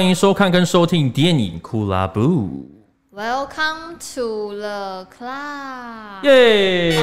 [0.00, 2.66] 欢迎收看跟收听电影库拉布。
[3.14, 6.24] Welcome to the club。
[6.24, 6.98] 耶！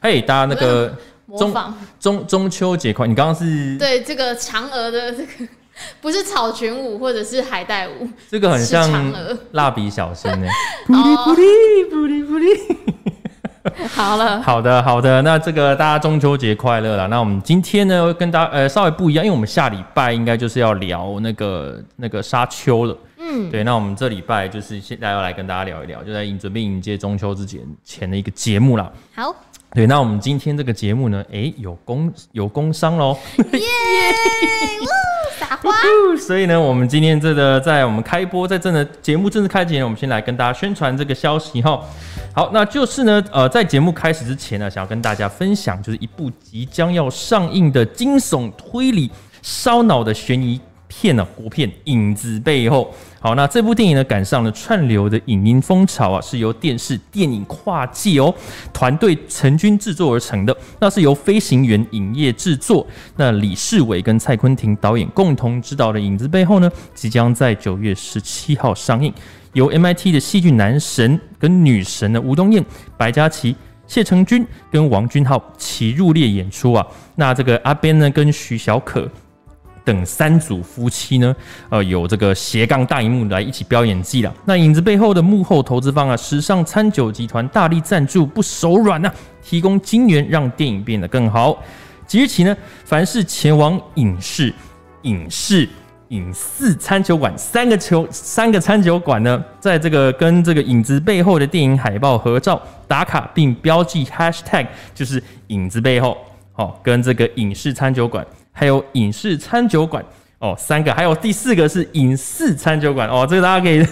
[0.00, 0.96] 嘿，大家那个
[1.26, 3.08] 模仿中中中秋节快！
[3.08, 5.28] 你刚刚是对这个嫦娥的这个
[6.00, 9.12] 不是草裙舞或者是海带舞，这个很像
[9.50, 10.46] 蜡笔小新呢。
[13.88, 17.06] 好了，好的，好的，那这个大家中秋节快乐啦。
[17.06, 22.96] 那我们今天呢，跟大家呃稍微不一样，因为我们下礼拜应该就是要聊那个那个沙丘了。
[23.18, 28.92] 嗯，对，那我们这礼拜就是现在要来跟大家聊一聊，就在迎准备迎接中秋之前前的一个节目啦。
[29.14, 29.34] 好，
[29.72, 33.16] 对，那我们今天这个节目呢，哎，有工有工商喽。
[33.52, 33.60] 耶！
[35.40, 35.72] 撒花。
[36.20, 41.80] 所以呢，我们今天这个在我们开播，在真的节目正式开前，我们先来跟大家宣传这个消息哈。
[42.36, 49.08] 好，那就是呢，呃，在节目开始之前呢，想要跟大家分享，就是一部即将要上映的惊悚推理
[49.40, 52.92] 烧脑的悬疑片呢、啊，国片《影子背后》。
[53.24, 58.32] 好，那这部电影呢，赶上了串流的影音风潮啊，是由电视电影跨界哦
[58.70, 60.54] 团队成军制作而成的。
[60.78, 62.86] 那是由飞行员影业制作，
[63.16, 69.10] 那李世伟跟蔡坤庭导演共同执导的《影子背后》呢，即将在九月十七号上映。
[69.54, 72.62] 由 MIT 的戏剧男神跟女神的吴东燕、
[72.98, 76.86] 白嘉琪、谢承君跟王君浩齐入列演出啊。
[77.14, 79.08] 那这个阿边呢跟徐小可
[79.84, 81.36] 等三组夫妻呢，
[81.68, 84.34] 呃，有这个斜杠大荧幕来一起飙演技了。
[84.44, 89.12] 那影子背后的幕后投资方啊，时尚餐酒集团大力赞助，不手软呐、
[89.42, 91.62] 提供金援让电影变得更好。
[92.06, 94.52] 即日起呢，凡是前往影视、
[95.02, 95.68] 影视。
[96.08, 106.16] 影视餐酒馆三个球三个餐酒馆呢，在这个跟这个影子背后的电影海报合照打卡，并标记 hashtag 就是影子背后
[106.54, 110.02] 哦，跟这个影视餐酒馆，还有影视餐酒馆。
[110.38, 113.08] 哦，三个，还有第四个是影视餐酒馆。
[113.08, 113.86] 哦，这个大家可以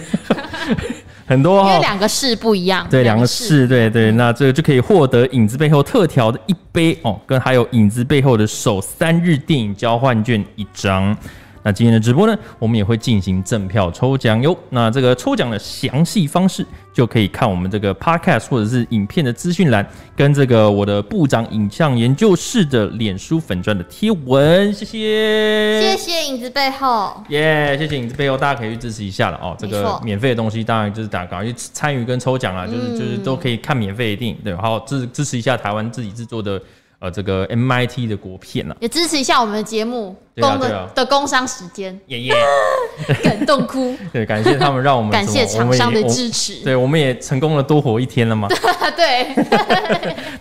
[1.25, 11.15] 很多哦，因为两个市不一样，对，两个市，对对，那这个就可以获得影子背后特调的一杯哦，跟还有影子背后的首三日电影交换券一张。
[11.63, 14.55] 那今天的直播呢，我们也会进行赠票抽奖哟。
[14.69, 24.73] 那这个抽奖的详细方式，就可以看我们这个 podcast 或者是影片的资讯栏，跟这个我的部长影像研究室的脸书粉钻的贴文。
[24.73, 29.55] 谢谢，谢谢影子背后，耶，yeah, 谢谢影子背后，大家可以去支持一下了哦。
[29.57, 36.61] 这个免费的东西，当然就是大家赶快去参与跟抽奖啊，就是就是都可以看免费的电影，对，好支支持一下台湾自己制作的。
[37.03, 40.87] 呃，这个 MIT 的国片呢、啊，也支持一下我们的节目，对啊对啊。
[40.95, 42.33] 的工商时间，耶耶，
[43.21, 48.47] 感动哭， 对，感谢他们让我们 感谢厂商的支持，对，我们也成功了多活一天了嘛，
[48.95, 49.35] 对，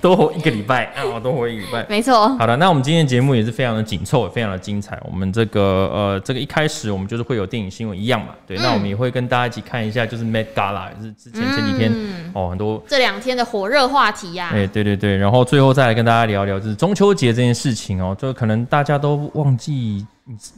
[0.00, 0.84] 多活一个礼拜。
[0.94, 2.28] 啊，多活一个礼拜，没错。
[2.36, 4.96] 好的，那我们今天节目也是非常的紧凑，也非常的精彩。
[5.10, 16.51] 我们这个呃，这个一开始我们就是会有电影新闻一样嘛，对，嗯、那我们也会跟大家一起看一下，就是 Met Gala，就是之前前几天、嗯、哦，很多这两天的火热话题呀、对对对，然后最后再来跟大家聊聊。
[16.60, 20.06] 就是中秋节这件事情哦，就可能大家都忘记，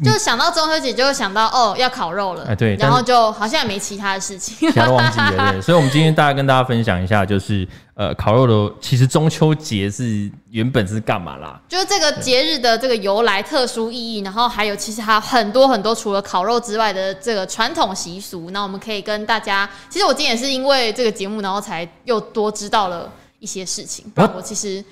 [0.05, 5.61] 就想到中秋节就会想到哦要烤肉了，哎对，然后就好像也没其他的事情，其他都忘记了， 对。
[5.61, 11.61] 所以，我们今天大概跟大家分享一下，就是呃烤肉的，其实中秋节是原本是干嘛啦？
[11.69, 18.51] 就是这个节日的这个由来、特殊意义，然后还有其实还有很多很多除了烤肉之外的这个传统习俗。
[18.51, 24.05] 那我们可以跟大家，其实我今天也是因为这个节目，然后才又多知道了一些事情。
[24.15, 24.85] 不然我其实。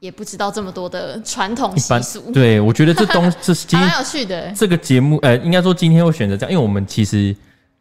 [0.00, 4.50] 也不知道这么多的传统习俗，对，我觉得这东 这是蛮有趣的。
[4.52, 7.36] 这个节目，呃，应该说今天会选择这样，因为我们其实，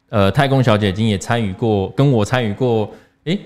[0.09, 2.91] 呃，太空小姐已经也参与过，跟我参与过，
[3.23, 3.39] 诶、欸，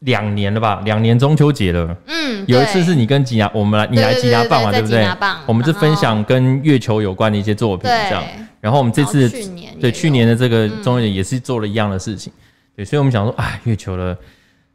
[0.00, 1.96] 两年了吧，两年中秋节了。
[2.06, 5.08] 嗯，有一次是你跟吉雅，我们来你来吉雅棒嘛，对不对？
[5.46, 8.22] 我们是分享跟月球有关的一些作品，这样。
[8.60, 12.30] 然后我们这次去年对去年的这个中秋节也是做了一样的事情，
[12.76, 14.14] 对，所以我们想说，哎，月球的。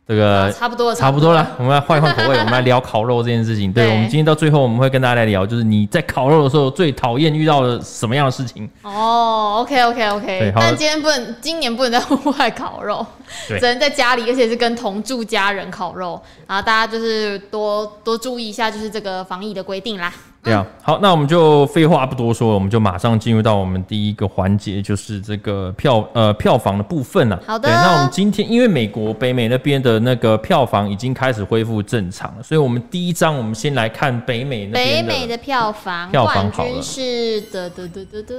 [0.10, 1.56] 这个差不多，差不多了。
[1.60, 3.72] 我们来换一换口味， 我们来聊烤肉这件事情。
[3.72, 8.68] 对，我们今天到最后，我们会跟大家来聊，就是你在烤肉的时候最讨厌遇到了什么样的事情？
[8.82, 10.52] 哦，OK，OK，OK。
[10.56, 13.06] 但今天不能，今年不能在户外烤肉，
[13.48, 16.20] 只能在家里，而且是跟同住家人烤肉。
[16.48, 20.12] 然后大家就是多多注意一下，就是这个防疫的规定啦。
[20.42, 27.38] 对啊，好，那我们就废话不多说，我们就马上进入到我们第一个环节，就是这个票呃票房的部分了。
[27.46, 38.36] 好的，对，那我们今天因为美国北美那边的那个票房已经开始恢复正常了，所以我们第一张我们先来看北美那边北美的票房，票房冠军是的的的的的，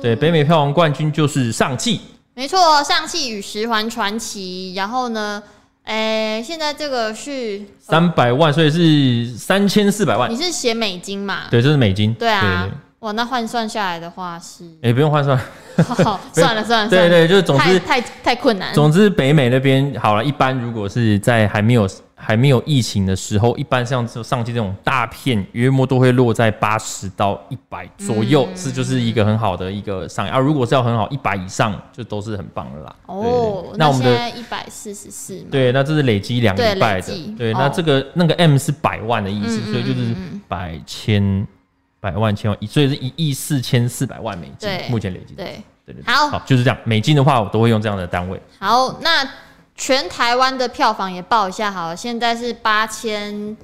[0.00, 2.00] 对，北美票房冠军就是上汽，
[2.34, 5.42] 没错，上汽与十环传奇，然后呢？
[5.84, 10.30] 哎、欸，现在这个是三百万，所以是三千四百万。
[10.30, 11.48] 你是写美金嘛？
[11.50, 12.14] 对，这是美金。
[12.14, 12.68] 对啊，
[13.02, 15.36] 哇，那换算下来的话是，哎、欸，不用换算，
[15.76, 18.72] 好 算了算了，对对，就是总之太太，太困难。
[18.72, 30.38] 总之，北美那边好了，一般如果是在还没有还没有疫情的时候，一般像上期这种大片，约莫都会落在八十到一百左右，是、嗯、就是一个很好的一个上啊。
[30.38, 32.94] 如果是要很好，一百以上就都是很棒的啦。
[33.06, 40.14] 哦，那我们的一百四十四，对，那这是累积两个礼拜的，对，那这个那个 M 是百万的意思，嗯、所以就是
[40.46, 41.44] 百千。
[42.02, 45.34] 百万千万亿，所以是一亿四千四百万美金，目前累计。
[45.36, 46.76] 对对对，好，好，就是这样。
[46.82, 48.42] 美金的话，我都会用这样的单位。
[48.58, 49.24] 好，那
[49.76, 53.56] 全台湾的票房也报一下好了，现在是八千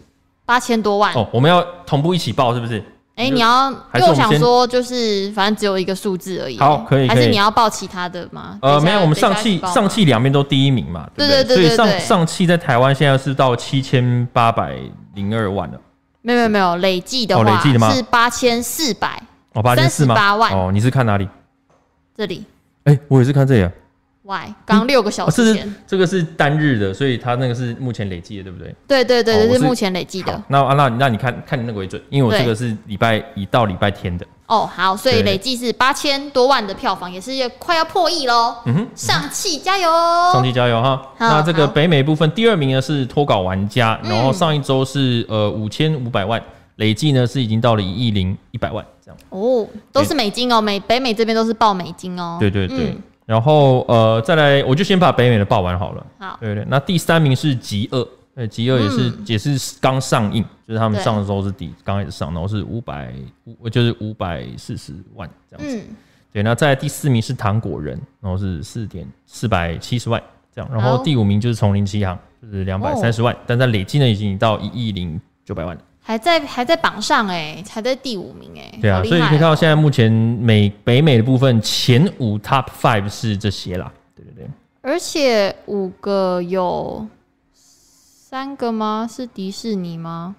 [0.47, 1.13] 八千多万。
[1.15, 2.79] 哦，我们要同步一起报，是不是？
[3.17, 6.57] 哎、欸，你要，因为我想说，就是反正只有一个数字而已。
[6.61, 8.57] 好，可以，还是你要报其他的吗？
[8.63, 11.43] 呃，没有，我们上汽上汽两边都第一名嘛，对不对？
[11.43, 14.77] 对对对对对，所以上上汽在台湾现在是到七千八百
[15.15, 15.81] 零二万了。
[16.29, 17.91] 没有没有没有，累计的话、哦、累计的吗？
[17.91, 19.23] 是八千四百
[19.55, 20.71] 哦，八千四吗八万哦。
[20.71, 21.27] 你是看哪里？
[22.15, 22.45] 这里。
[22.85, 23.73] 哎、欸，我也是看这里啊。
[24.25, 24.53] Why？
[24.67, 28.75] 刚六个小时前、这，这个是单日的，所以它那个是目前累计的，对不对？
[28.87, 30.43] 对对对，这、哦、是目前累计的。
[30.49, 34.27] 那啊，那那你看看你那个为准，因为我这个是礼拜一到礼拜天的。
[34.49, 38.55] 哦，好，所以累计是八千多万的票房，也是快要破亿喽。
[38.65, 39.91] 嗯哼，上汽加油！
[40.33, 41.03] 上汽加油哈！
[41.19, 46.43] 那这个北美部分第二名呢是脱稿玩家，然后上一周是呃五千五百万，
[46.77, 49.19] 累计呢是已经到了一亿零一百万这样。
[49.29, 52.39] 哦，都是美金哦，美北美这边都是报美金哦。
[52.41, 56.07] 对对对，嗯、然后呃再来，我就先把北美的报完好了。
[56.19, 58.09] 好，对对，那第三名是极恶。
[58.39, 63.13] 对，极恶也是、嗯、也是刚上映，就是他们上的时候是底刚开始上，然后是五百
[63.47, 65.77] 五，就是五百四十万这样子。
[65.77, 65.97] 嗯、
[66.33, 70.23] 对，那在第四名是糖果人，然后是四点四百七十万
[70.55, 78.79] 这样，然后第五名就是丛林奇航，就是两百三十万，但在累计呢已经到一亿零九百万了，还在还在榜上哎，还在第五名哎。
[78.81, 84.49] 对啊，所以你可以看到现在目前美北美的部分前五 top five 是这些啦，对对对，
[84.81, 87.05] 而且五个有。
[88.31, 89.09] 三个吗？
[89.11, 90.37] 是迪士尼吗？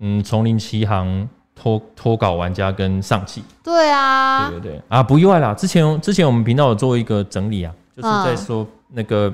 [0.00, 3.42] 嗯，丛林奇航、脱脱稿玩家跟上汽。
[3.64, 5.54] 对啊，对对对啊，不意外啦。
[5.54, 9.32] 之前之前我们频道有做一个整理啊，就是在说那个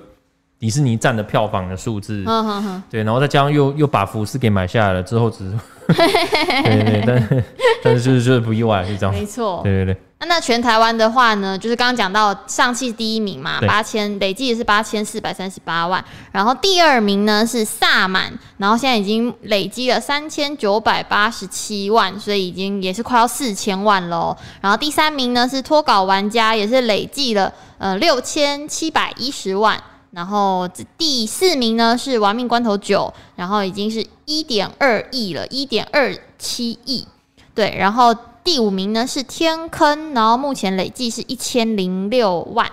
[0.59, 2.25] 迪士尼占的票房的数字。
[2.27, 2.83] 嗯。
[2.91, 5.57] 对，然后再加上又又把福斯给买下来了之后，只是
[5.95, 7.45] 对对对，但是
[7.83, 9.15] 但是就是就是不意外，是这样。
[9.15, 9.61] 没错。
[9.63, 10.03] 对对对。
[10.21, 24.37] 那那全台湾的话呢，就是刚刚讲到上汽第一名嘛，八千累计也是八千四百三十八万，然后第二名呢是萨满，然后现在已经累积了三千九百八十七万，所以已经也是快要四千万喽。
[24.61, 37.07] 然后第三名呢是脱稿玩家，也是累计了呃六千七百一十万，然后第四名呢是亡命关头九，然后已经是一点二亿了，一点二七亿，
[37.55, 38.15] 对，然后。
[38.45, 42.67] 第五名呢是天坑，然后目前累计是一千零六万，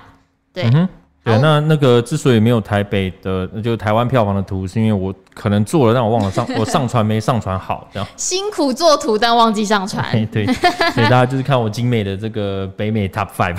[0.53, 0.63] 对。
[1.25, 8.07] 对，那那个之所以没有台北的，就台湾票房的图，是因为我可能做了，但我忘了上， 我上传没上传好，这样。
[8.15, 10.05] 辛苦做图，但忘记上传。
[10.31, 13.57] 对，所以大家就是看我精美的这个北美 Top Five。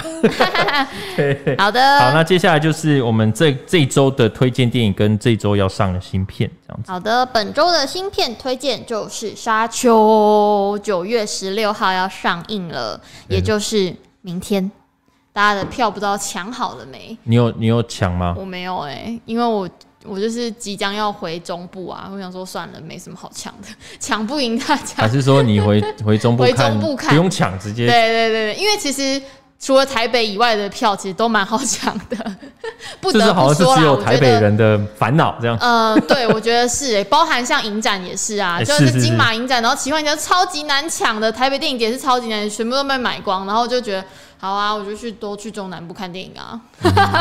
[1.16, 1.98] 对，好的。
[1.98, 6.92] 好，那接下来就是我们这这周的推荐电影跟这周要上的新片，这样子。
[6.92, 14.70] 好的，本周的新片推荐就是《沙丘》，九月十六号要上映了，也就是明天。
[15.36, 17.14] 大家的票不知道抢好了没？
[17.24, 18.34] 你有你有抢吗？
[18.38, 19.68] 我没有哎、欸，因为我
[20.02, 23.68] 我就是即将要回中部啊，我想说算了，没什么好抢的，
[24.00, 24.94] 抢不赢大家。
[24.96, 26.52] 还是说你回 回中部看？
[26.52, 27.86] 回中部看，不用抢，直接。
[27.86, 29.20] 对对对，因为其实
[29.60, 32.16] 除了台北以外的票，其实都蛮好抢的。
[33.02, 35.54] 不得不说啦，只有台北人的烦恼这样。
[35.60, 44.02] 呃，对，我觉得是包含像影展也是啊，欸、就是金马影展，然后奇幻影展超级难抢的，台北电影节是超级难，全部都被买光，然后就觉得。
[44.38, 46.60] 好啊，我就去多去中南部看电影啊，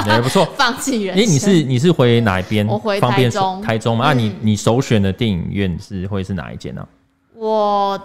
[0.06, 0.46] 也、嗯、不错。
[0.58, 1.16] 放弃人。
[1.16, 2.66] 哎、欸，你是你是回哪一边？
[2.68, 3.62] 我回台中。
[3.62, 6.88] 台中嘛，啊、你你首选的电影院是会是哪一间呢、啊？
[7.36, 8.02] 我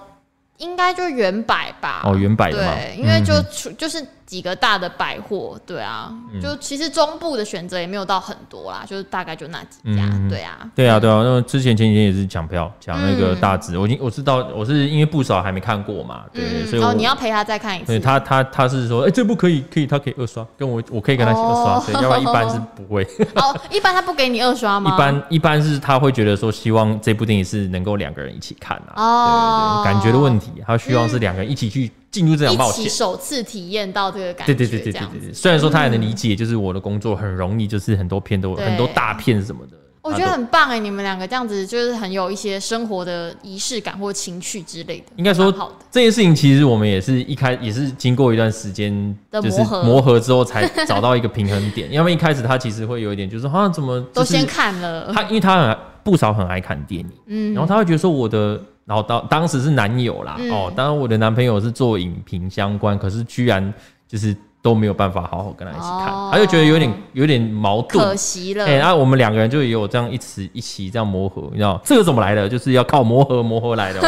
[0.59, 2.03] 应该就原百吧。
[2.05, 2.75] 哦，原百的嘛。
[2.75, 4.07] 对，因为就出就是。
[4.31, 11.21] 几个大的百货，对啊，嗯、就其实中部的选择也没有到很多啦，就是大概就那几家，嗯、对啊，对啊，对啊。
[11.25, 17.87] 那之前前几天也是抢票，抢那个大直，嗯、我已经我知道，我是因为不少还没看过嘛，对，嗯、所以哦，你要陪他再看一次。
[17.87, 23.03] 对他他他是说，哎、欸，这部可以可以，他可以二刷，跟我我可以跟他一起二刷，对，要不然一般是不会。
[23.35, 24.95] 哦，一般他不给你二刷吗？
[24.95, 31.91] 一般一般是他会觉得说，希望这部电影是能够两个人一起看啊，哦，对对对，感觉的问题，他希望是两个人一起去。
[32.11, 34.53] 进入这场冒险，首次体验到这个感觉。
[34.53, 35.33] 对对对对对对对。
[35.33, 45.05] 虽然说他也能理解，就是我的工作很容易，就是很多片都很多大片什么的，我觉得很棒哎，你们两个这样子就是很有一些生活的仪式感或情趣之类的。
[45.17, 45.53] 应该说，
[45.91, 51.91] 这件事情其实我们也是一开也是经过一段时间就是磨合之后才找到一个平衡点。
[51.93, 58.59] 因为一开始他其实会有一点就是好像怎么都先看了他，因为他很不少很爱看电影，嗯，然后他会觉得说我的，
[58.91, 63.73] 然后当当时是男友啦，哦，当然我的男朋友是做影评相关，可是居然
[64.09, 64.37] 就是。
[64.63, 68.67] 都没有办法好好跟他一起看，哦、他就觉得有点有点矛盾，可惜了。
[68.67, 72.49] 哎、欸，然后我们两个人就也有这样一起一起这样磨合，你知道这个怎么来的？
[72.49, 74.01] 就是要靠磨合磨合来的。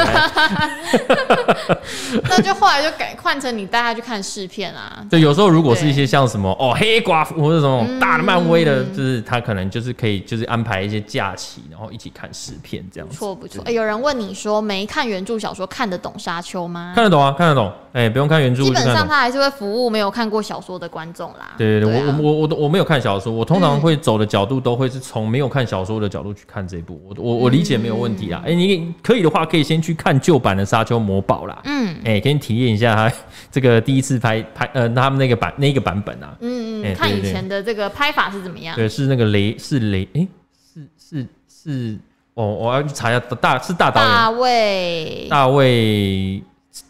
[2.28, 5.02] 那就后来就改换成你带他去看试片啊。
[5.08, 13.14] 对，有时候如果是一些像什么哦黑寡妇或者什么大的漫威的，嗯、就是他可能就是可以就是安排一些假期，然后一起看试片这样子。
[13.14, 13.62] 不错不错。
[13.62, 16.92] 哎、欸，有人问你说没看原著小说看得懂沙丘吗？
[16.94, 17.72] 看得懂啊，看得懂。
[17.92, 21.54] 哎、欸，不用看原著，基本上他还是会服务没有看过小说的观众啦。
[21.56, 27.00] 对对对，对啊、我我我我没有看小说，我通常会走的角度都会是从没有看小说的角度去看这一部。
[27.04, 28.42] 我我我理解没有问题啊。
[28.44, 31.60] 哎、嗯欸，你可以的话，可以先去看旧版的《沙丘魔堡》啦。
[31.64, 33.12] 嗯，哎、欸，给你体验一下他
[33.50, 36.36] 这个第一次拍拍呃他们那个版那个版本啊。
[36.40, 38.74] 嗯嗯，欸、看以前的这个拍法是怎么样？
[38.74, 40.28] 对，是那个雷是雷哎、欸、
[40.74, 41.98] 是是是
[42.34, 46.42] 哦，我要去查一下大是大导演大卫大卫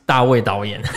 [0.07, 0.81] 大卫导演。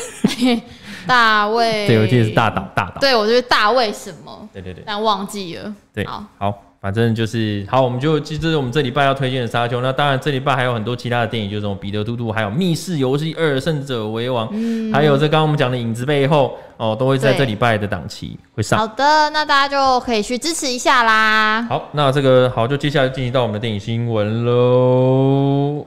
[1.08, 4.50] 大卫， 对，我记得是大导大导，对，我觉得大卫什么？
[4.54, 5.74] 对对对，但忘记了。
[5.94, 9.82] 对，好，好，反正就是好，我们就这是我们这礼拜要推荐的沙丘。
[9.82, 18.78] 那当然，这礼拜还有很多其他的电影，就是彼得兔兔，还有密室游戏二胜者为王，嗯、还有这刚刚我们讲的影子背后哦，都会在这礼拜的档期会上。
[18.80, 21.66] 好的，那大家就可以去支持一下啦。
[21.70, 25.86] 好，那这个好，就接下来进行到我们的电影新闻喽。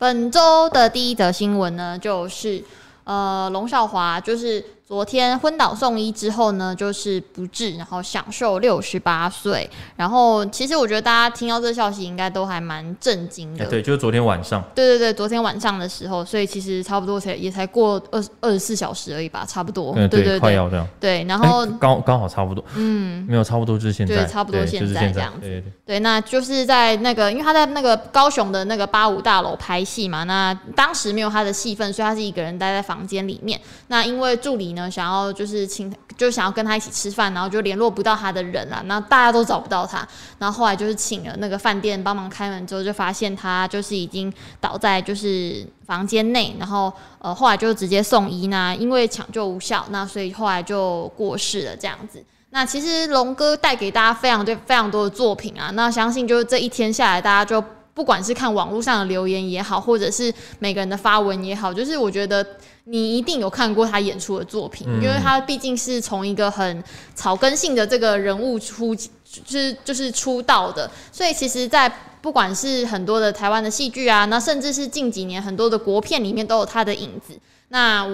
[0.00, 2.64] 本周的第一则新闻呢，就是
[3.04, 4.64] 呃，龙少华就是。
[4.90, 9.70] 昨天昏倒送医之后呢，就是不治，然后享受六十八岁。
[9.94, 13.64] 然后其实我觉得大家听到这个消息，应该都还蛮震惊的。
[13.66, 14.60] 对，就是昨天晚上。
[14.74, 19.94] 对对对，昨天晚上的时候，所以其实差不多才也才过二二十四小时而已吧，差不多。
[19.94, 20.84] 对对对，快要这样。
[20.98, 22.64] 对，然后刚刚好差不多。
[22.74, 24.16] 嗯，没有差不多就是现在。
[24.16, 25.42] 对，差不多现在这样子。
[25.42, 25.72] 对对对。
[25.86, 33.60] 对，那就是在那个，因为他在那个高雄的那个八五大楼拍戏嘛，那当时没有他的戏份，所以他是一个人待在房间里面。
[33.86, 40.06] 那因为助理呢，想要就是请，就想要跟他一起吃饭，然后就联络不到他的人了，那大家都找不到他，
[40.38, 52.22] 然后后来就是请了那个饭店帮忙开门之后，就发现他就是已经倒在就是房间内，然后呃后来就直接送医，那因为抢救无效，那所以后来就过世了这样子。
[52.50, 57.62] 那其实龙哥带给大家非常对非常多的作品啊，那相信就是这一天下来，大家就
[57.94, 62.46] 不管是看网络上的留言也好，或者是每个人的发文也好，就是我觉得。
[62.90, 66.82] 你一定有看过他演出的作品，因为他毕竟是从一个很
[67.14, 69.06] 草根性的这个人物出，就
[69.46, 71.88] 是就是出道的，所以其实，在
[72.20, 77.38] 不管是很多的台湾的戏剧啊，那甚至是近几年很多的国片里面都有他的影子。
[77.68, 78.04] 那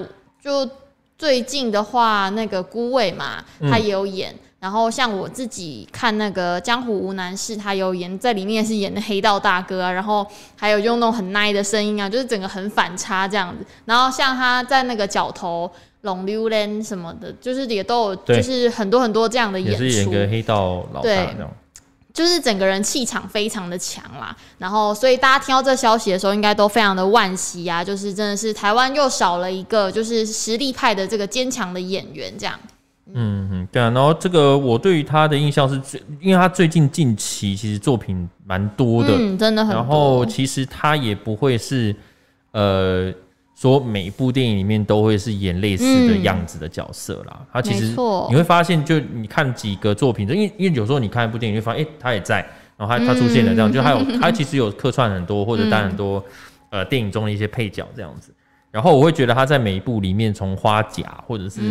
[0.45, 0.69] 就
[1.17, 4.35] 最近的话，那个孤味嘛，他也有演。
[4.67, 13.65] 然后像我自己看那个《江湖无难事》，他有演在里面是演的黑道大哥啊，然后还有用那种很奶的声音啊，就是整个很反差这样子。
[13.85, 15.71] 然后像他在那个角头
[16.01, 19.85] 龙溜人什么的，就是也都有，就是很多很多这样的演出。
[19.85, 21.37] 也是演个黑道老大对，
[22.13, 24.37] 就是整个人气场非常的强啦。
[24.59, 32.59] 然后所以大家听到这消息的时候，应该都非常的惋惜啊，就是真的是台湾又少了一个就是实力派的这个坚强的演员这样。
[33.15, 39.77] 嗯嗯，对啊，然后这个我对于他的印象是最，因为他最近近期其实作品蛮多的，嗯，真的很多。
[39.77, 41.95] 然后其实他也不会是，
[42.51, 43.13] 呃，
[43.55, 47.37] 说每一部电影里面都会是演类似的样子的角色啦。
[47.39, 47.95] 嗯、他其实
[48.29, 52.45] 你会发现，就你看几个作品，因为因为有时候你看一部电影，就发现哎，他也在，
[52.77, 56.19] 然后他他出现了这样，嗯、就他有他其实有客串很多或者担很多、
[56.71, 58.33] 嗯、呃电影中的一些配角这样子。
[58.77, 61.63] 然后我会觉得他在每一部里面，从花甲或者是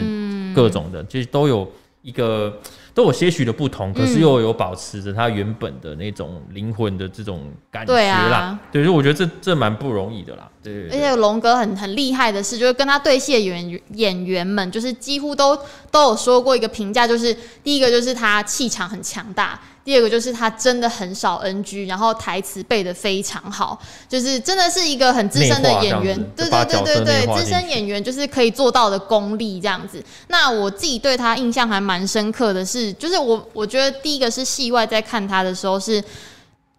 [0.55, 1.71] 各种的，其实都有
[2.01, 2.51] 一个
[2.95, 8.57] 都有些许的不同，可是又有保持着他原本的那种灵魂的这种感觉啦。
[8.71, 10.50] 对，所以我觉得这这蛮不容易的啦。
[10.63, 15.55] 对，而且龙哥很很厉害的是，就是跟他对戏的演员演员们，就是几乎都
[15.91, 17.31] 都有说过一个评价，就是
[17.63, 19.59] 第一个就是他气场很强大。
[19.86, 30.04] 第二个就是他真的很少 NG，然后台词背的非常好，就是真的是一个很资深的演员，对对对对对，资深演员就是可以做到的功力这样子。
[30.30, 36.04] 那我自己对他印象还蛮深刻的是，就是我我觉得第一个是戏外在看他的时候是，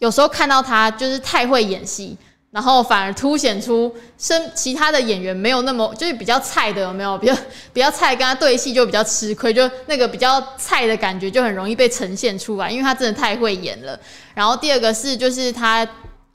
[0.00, 2.18] 有时候看到他就是太会演戏。
[2.56, 7.18] 然后反而凸显出身其他的演员没有那么就是比较菜的有没有？
[7.18, 7.36] 比较
[7.70, 14.00] 比较菜，跟他对戏就比较吃亏，就那个比较菜的感觉就很容易被呈现出来，因为他真的太会演了。
[14.32, 15.86] 然后第二个是就是他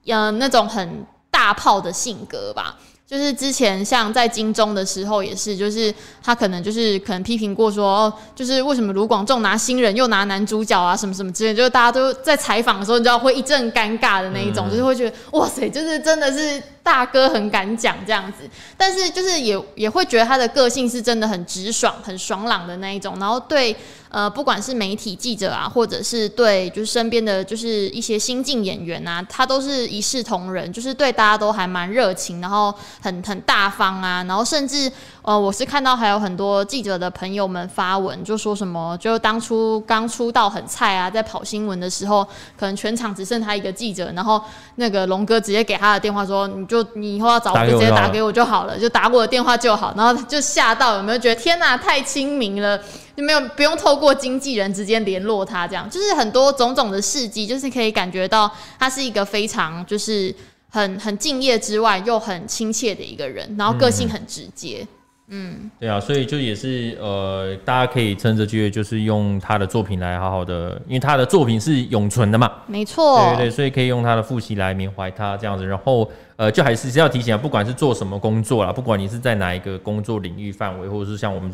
[0.05, 2.77] 嗯、那种很大炮的性格吧。
[3.11, 16.63] 就是之前像在金钟的时候也是，就是他可能就是可能批评过说，哦，就是为什么卢广仲拿新人又拿男主角啊，什么什么之类，就是大家都在采访的时候，你知道会一阵尴尬的那一种，就是会觉得哇塞，就是真的是。
[16.83, 23.15] 大哥很敢讲这样子，但是就是也也会觉得他的个性是真的很直爽、很爽朗的那一种。
[23.19, 23.75] 然后对
[24.09, 34.23] 呃，不管是媒体记者啊，或者是对就是身边的就是一些新进演员啊，他都是一视同仁，就是对大家都还蛮热情，然后很很大方啊。
[34.27, 42.27] 然后甚至呃，我是看到还有很多记者的朋友们发文，就说什么就当初刚出道很菜啊，在跑新闻的时候，
[42.59, 44.41] 可能全场只剩他一个记者，然后
[44.75, 46.49] 那个龙哥直接给他的电话说。
[46.71, 49.93] 就你以后要找我，就直接打给我就好了，就打我的电话就好。
[49.97, 52.79] 然后就吓到，有没有觉得天哪，太亲民了？
[53.13, 58.49] 就没有不用透过经纪人直接联络他，这样就是很多种种的事迹，就是可以感觉到
[58.79, 60.33] 他是一个非常就是
[60.69, 64.79] 很很敬业之外又很亲切的一个人，然后个性很直接。
[64.81, 64.87] 嗯
[65.33, 75.65] 嗯，对啊，所以就也是呃，大家可以趁着机会，就是用他的作品来好好的，因为他的作品是永存的嘛，没错，对对，所以可以用他的复习来缅怀他这样子。
[75.65, 81.51] 然后呃，就还是要提醒啊，不管是做什么工作啦，不管你是在哪一个工作领域范围，或者是像我们。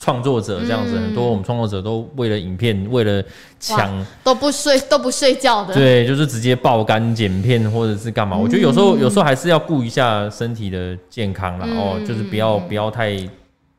[0.00, 3.22] 创作者这样子，嗯、很多我们创作者都为了影片，为了
[3.58, 5.74] 抢都不睡都不睡觉的。
[5.74, 8.36] 对，就是直接爆肝剪片或者是干嘛。
[8.36, 13.16] 嗯、我觉得有时候有时候还是要顾一下身体的健康啦，然后、嗯、就是不要不要太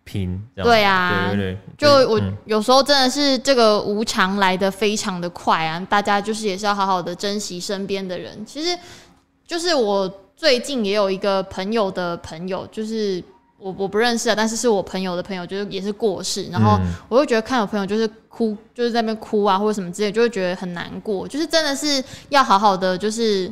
[0.04, 0.38] 拼。
[0.56, 1.58] 对啊，对对对。
[1.78, 8.46] 就我有时候真的是这个无常来的非常的快啊，大家就是也是要好好的珍惜身边的人。
[8.46, 8.78] 其实
[9.48, 13.24] 就是我最近也有一个朋友的朋友，就是。
[13.60, 21.28] 我我不认识啊，但是是我朋友的朋友，就是也是过世，然后我会觉得看我朋友就是哭，就是在那边哭啊，或者什么之类，就会觉得很难过。
[21.28, 23.52] 就是真的是要好好的，就是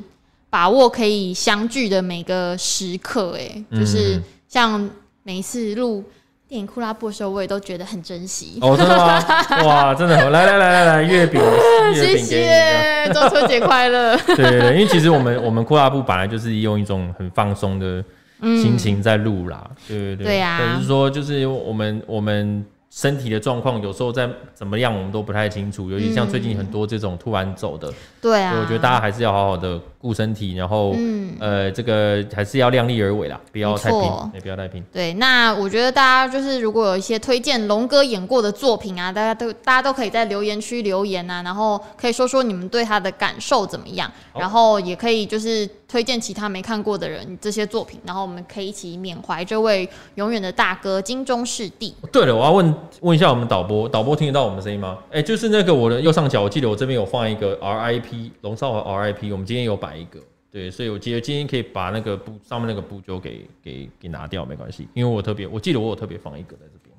[0.50, 3.38] 把握可以相聚的每个时刻。
[3.38, 4.90] 哎，就是像
[5.24, 6.02] 每一次录
[6.48, 8.60] 电影库拉布的时候，我也都觉得很珍惜。
[8.62, 9.22] 哦，真的吗？
[9.68, 11.42] 哇，真的好，来来来来来，月饼，
[11.94, 14.16] 月饼给你，中秋节快乐。
[14.28, 18.02] 对对对，因为其实我们我们库拉布本来就是用一种很放松的。
[18.42, 22.66] 心情在录啦，对对对，对呀，等于说就是我们我们。
[22.98, 25.92] 身体的状况有时候在怎么样，我们都不太清楚。
[25.92, 34.02] 尤其像最近很多这种突然走的，对啊，我觉得大家还是要好好的顾身体，然后，嗯，呃，这个还是要量力而为啦，不要太拼，
[34.34, 34.84] 也不要太拼。
[34.92, 51.94] 对，那我觉得大家就是如果有一些推荐龙哥演过的作品啊，大家都大家都可以在留言区留言啊，然后可以说说你们对他的感受怎么样，然后也可以就是推荐其他没看过的人这些作品，然后我们可以一起缅怀这位永远的大哥金钟视帝。
[52.12, 52.76] 对了，我要问。
[53.02, 54.98] 问一下我们导播，导播听得到我们的声音吗？
[55.10, 60.20] 哎、欸，就是那个我的右上角，我记得我这边有放一个 RIP 龙少华 RIP，我们今天有摆一个，
[60.52, 66.96] 对，所以我记得今天可以把那个布上面那个布就给给给拿掉，没关系，因为我特别，我记得我有特别放一个在这边。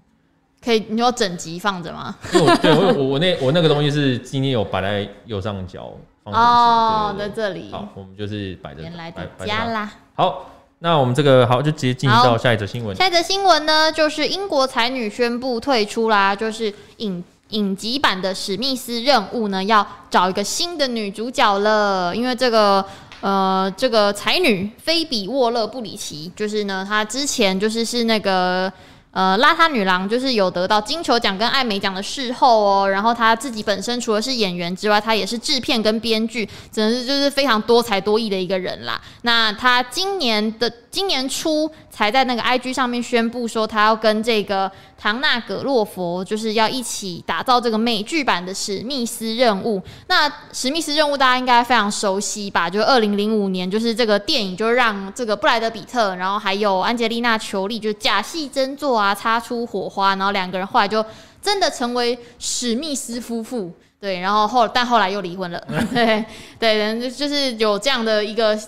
[0.60, 2.16] 可以，你有整集放着吗？
[2.34, 5.92] 因为我对我我那我那个东西是今天有摆在右上角
[6.24, 7.70] 放哦，在这里。
[7.70, 8.82] 好，我们就是摆着。
[8.82, 9.92] 原来的家啦。
[10.14, 10.50] 好。
[10.80, 12.94] 那我们这个好，就直接进行到下一则新闻。
[12.96, 22.14] 下一则新闻呢，就是英国才女宣布退出啦，就是影影集版的《史密斯任务》呢，要找一个新的女主角了。
[22.14, 22.84] 因为这个
[23.20, 28.72] 呃，这个才女菲比沃勒布里奇，就是呢，她之前就是是那个。
[29.18, 39.00] 呃，邋遢女郎就是有得到金球奖跟艾美奖的视后哦，然后她自己本身除了是演员之外，她也是制片跟编剧，真的是就是非常多才多艺的一个人啦。
[39.22, 49.82] 那她今年的今年初才在那个 IG 上面宣布说，她要跟这个唐纳葛洛佛就是要一起打造这个美剧版的史密斯任务。
[50.06, 52.70] 那史密斯任务大家应该非常熟悉吧？
[52.70, 58.96] 就二零零五年，就是这个电影就让这个布莱德彼特，然后还有安吉丽娜裘丽就假戏真做。
[59.07, 61.04] 啊，擦出火花，然后两个人后来就
[61.42, 66.24] 真的成为史密斯夫妇，对，然后后但后来又离婚了， 对
[66.58, 68.58] 对，就是有这样的一个。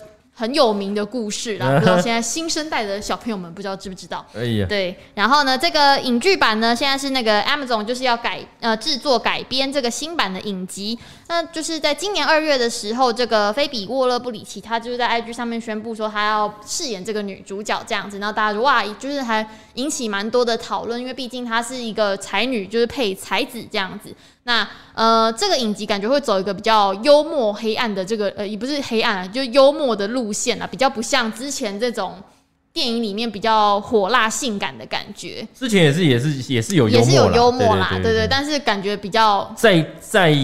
[0.41, 4.25] 很有名的故事啦， 不知道现在新生代的小朋友们不知道知不知道？
[4.33, 24.11] 哎呀，对，然后呢，这个影剧版呢，现在是那个 Amazon 就是要改呃制作改编这个新版的影集，那就是在今年二月的时候，这个菲比沃勒布里奇她就是在 IG 上面宣布说她要饰演这个女主角这样子，然后大家就哇，就是还引起蛮多的讨论，因为毕竟她是一个才女，就是配才子这样子。
[24.51, 32.15] 那呃，这个影集感觉会走一个比较幽默黑暗的这个呃，也不是黑暗啊，就幽默的路线啊，比较不像之前这种
[32.73, 35.47] 电影里面比较火辣性感的感觉。
[35.55, 40.35] 之前也是也是也是有幽默也是有幽默啦，对对，但是感觉比较在在。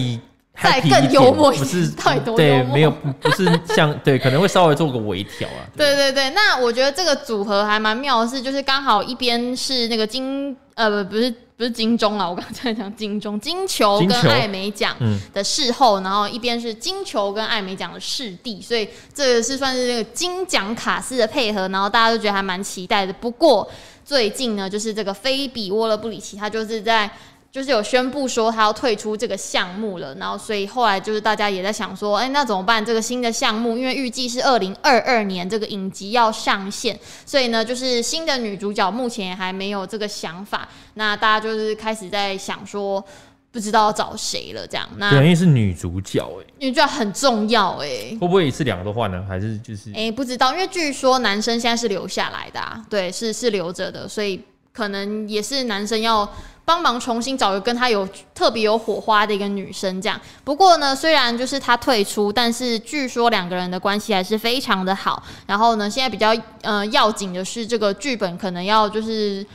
[0.60, 5.62] 再更幽默一点，不是太多对，没有不是像对，可能会稍微做个微调啊。
[5.76, 14.96] 对对对，那我觉得这个组合还蛮妙的是，就是刚好一边是那个金呃不不是不是金钟啊，我刚才讲金钟金球跟艾美奖
[15.34, 23.12] 的事后，然后一边是金球跟艾美奖的视帝，所以这个是算是那个金奖卡司的配合，然后大家都觉得还蛮期待的。
[23.12, 23.68] 不过
[24.04, 27.10] 最近呢，就是这个菲比沃勒布里奇，他就是在。
[27.50, 32.84] 就是有宣布说他要退出这个项目了，然后所以后来就是大家也在想说，哎，那怎么办？
[32.84, 40.68] 这个新的项目，因为预计是二零二二年这个影集要上线，所以呢，就是新的女主角目前还没有这个想法。
[40.94, 43.02] 那大家就是开始在想说，
[43.50, 44.86] 不知道要找谁了，这样。
[44.98, 49.24] 那原因是女主角哎、欸，女主角很重要哎、欸，会不会一次两个都换呢？
[49.26, 54.38] 还是就是哎，不知道，因为据说男生现在是留下来的、啊，对，是是留着的，所以
[54.70, 56.30] 可能也是男生要。
[56.68, 60.20] 帮忙重新找一个跟他有特别有火花的一个女生，这样。
[60.44, 65.22] 不过呢，虽然就是他退出，但是据说两个人的关系还是非常的好。
[65.46, 69.46] 然后呢，现在比较呃要紧的是这个剧本可能要就是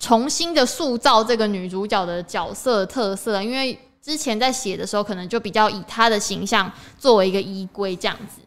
[0.00, 8.42] 重新的塑造这个女主角的角色特色，因为之前在写的时候可能就比较以她的形象作为一个依归这样子。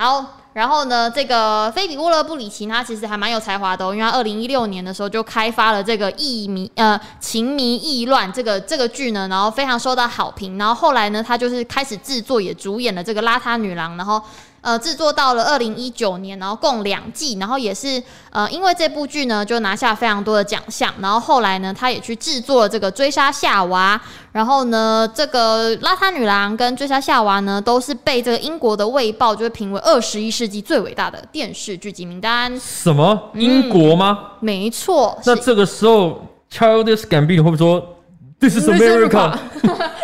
[0.00, 14.22] 好，然后呢，这个菲比沃勒布里奇他其实还蛮有才华的哦，因为他二零一六年的时候就开发了这个意迷呃情迷意乱这个这个剧呢，然后非常受到好评，然后后来呢，他就是开始制作也主演了这个邋遢女郎，然后。
[14.60, 20.92] 呃，制作到了二零一九年，然后共两季，然后也是呃，因为这部剧呢，就拿下非常多的奖项。
[21.00, 24.00] 然后后来呢，他也去制作了这个《追杀夏娃》，
[24.32, 32.58] 然后呢，这个《邋遢女郎》跟《追杀夏娃》呢，都是被这个英国的《卫报》就是评为二十一世纪最伟大的电视剧集名单。
[32.58, 33.30] 什么？
[33.34, 34.18] 英国吗？
[34.20, 35.16] 嗯、没错。
[35.24, 37.96] 那这个时候，Childish Gambino 会不会说
[38.40, 39.38] ，This is America？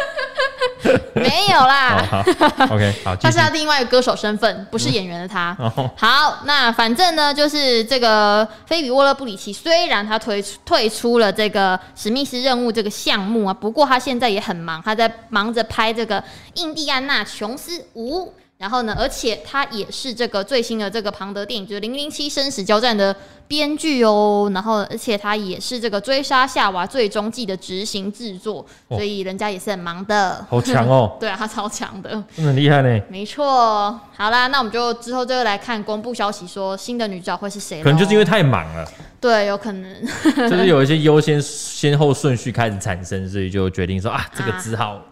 [1.20, 2.24] 没有啦
[2.70, 5.56] ，OK， 好，他是他另外一个歌手身份，不是演员的他。
[5.60, 16.22] 嗯、好，那反正呢，就是这个菲比沃勒布里奇，虽然他退退出了这个史密斯任务这个项目啊，不过他现在也很忙，他在忙着拍这个
[16.54, 18.32] 印第安纳琼斯五。
[18.56, 23.14] 然后呢，而且他也是这个最新的这个庞德电影，就是《零零七生死交战》的
[23.48, 24.48] 编剧哦。
[24.54, 30.46] 然后，而且他也是这个《追杀夏娃》最终季的执行制作，所以人家也是很忙的。
[30.48, 31.16] 好强哦！
[31.20, 33.00] 对啊，他超强的，真的很厉害呢。
[33.08, 34.00] 没错。
[34.16, 37.82] 好啦，那我们就之后就来看公布消息，说新的女主角会是谁。
[37.82, 38.88] 可能就是因为太忙了。
[39.20, 40.06] 对，有可能。
[40.48, 45.02] 就是 有一些优先先后顺序开始产生，所以就决定说啊，这个只好。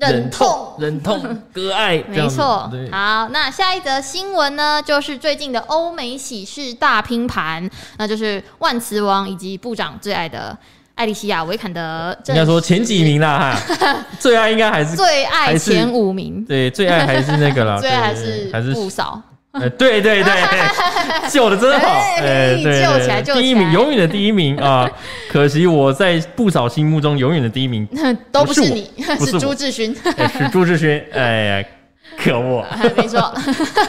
[0.00, 1.20] 忍痛，忍痛
[1.52, 2.70] 割爱，没错。
[2.90, 10.56] 好，那下一则新闻呢，就是最近的欧美喜事大拼盘，那就是万磁王以及部长最爱的
[10.94, 12.16] 艾莉西亚·维坎德。
[12.28, 16.44] 应该说前几名啦，哈， 最爱应该还是最爱前五名。
[16.44, 19.20] 对，最爱还是那个啦， 最爱还是还是不少。
[19.60, 20.32] 呃，对对对，
[21.30, 21.86] 救的真好，
[22.20, 24.88] 哎，对，救起来，救，第一名，永远的第一名啊！
[25.30, 27.86] 可惜我在不少心目中永远的第一名
[28.32, 28.90] 都不是你，
[29.24, 29.94] 是朱志勋，
[30.38, 31.64] 是朱志勋，哎呀，
[32.16, 32.64] 可恶！
[32.96, 33.32] 没错，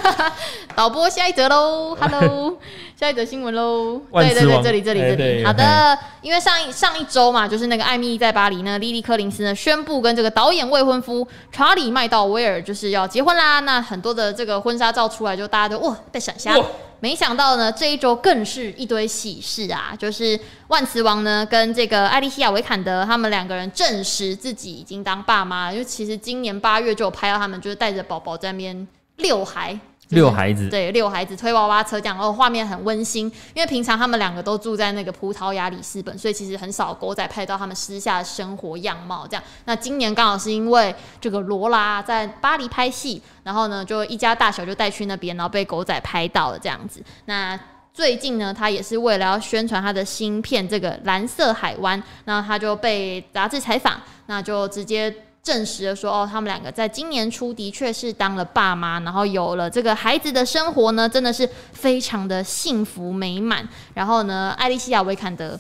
[0.76, 2.58] 导播下一则喽，Hello。
[3.00, 13.62] 下一则新闻喽，对对对，这里这里这里，好的，因为上一上一周嘛，就是那个艾蜜莉在巴黎呢，莉莉柯林斯呢宣布跟这个导演未婚夫查理麦道威尔就是要结婚啦。
[13.62, 16.54] 那很多的这个婚纱照出来，就大家都哇被闪瞎。
[17.02, 29.80] 没想到呢，这一周更是一堆喜事啊，就是万磁王呢跟这个艾莉西亚维坎德他们两个人证实自己已经当爸妈了，因为其实今年八月就有拍到他们就是带着宝宝在那边遛孩。
[30.10, 33.26] 遛孩子，对，遛孩子推娃娃车这样，然后画面很温馨。
[33.54, 39.44] 因为平常他们两个都住在那个葡萄牙里斯本，所以其实很少狗仔拍到他们私下的生活样貌这样。
[39.66, 47.04] 那今年刚好是因为这个罗拉在巴黎拍戏，然后呢就一家大小就带去那边，然后被狗仔拍到了这样子。
[47.26, 47.60] 那
[47.94, 55.14] 最近呢，他也是为了要宣传他的新片这个蓝色海湾，那他就被杂志采访，那就直接。
[55.42, 63.68] 证实了说哦，他们两个在今年初的确是当了爸妈，然后有了这个孩子的生活呢，真的是非常的幸福美满。
[63.94, 65.60] 然后呢，艾莉西亚·维坎德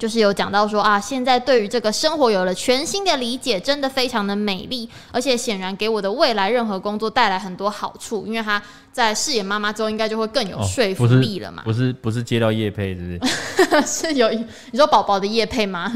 [0.00, 8.60] 就是有讲到说啊，现在对于这个生活有了全新的理解，真的非常的美丽，而且显然给我的未来任何工作带来很多好处，因为他
[8.90, 11.62] 在饰演妈妈之后，应该就会更有说服力了嘛。
[11.62, 13.86] 哦、不是不是，接到叶配，是不是？
[13.86, 15.92] 是有你说宝宝的叶配吗？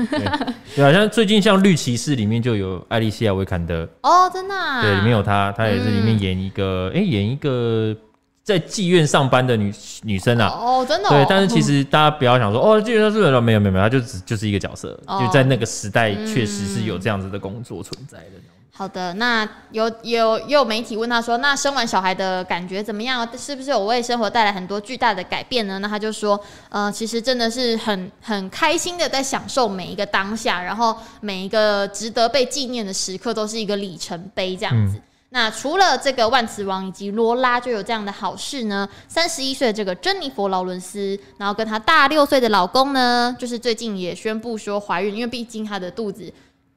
[0.77, 7.97] 对， 好像最近像《绿骑士》里面就有艾丽西亚·维坎德哦，真的、啊，对，里面有她，她也是里面演一个，哎、嗯欸，演一个。
[8.45, 13.19] 在妓院上班的女女生啊，哦，真的、哦，对，但是其实大家不要想说，哦，妓院是？
[13.41, 18.33] 没有没有没有，她就只就是一个角色，哦、就在那个时代确实是有这样子的工作存在的。
[18.77, 23.27] 好的，那有有也有媒体问他说，那生完小孩的感觉怎么样？
[23.39, 25.79] 是不是有为生活带来很多巨大的改变呢？
[25.79, 34.99] 那他就说，呃，其实真的是很很开心的在享受每一个当下，然后每一个值得被纪念的时刻都是一个里程碑这样子。
[34.99, 35.03] 嗯
[35.35, 38.89] 那除了这个万磁王以及罗拉就有这样的好事呢？
[39.09, 46.33] 三十一岁的这个珍妮佛劳伦斯，然后跟她大六岁的老公呢，就是最近也宣布说怀孕，因为毕竟她的肚子。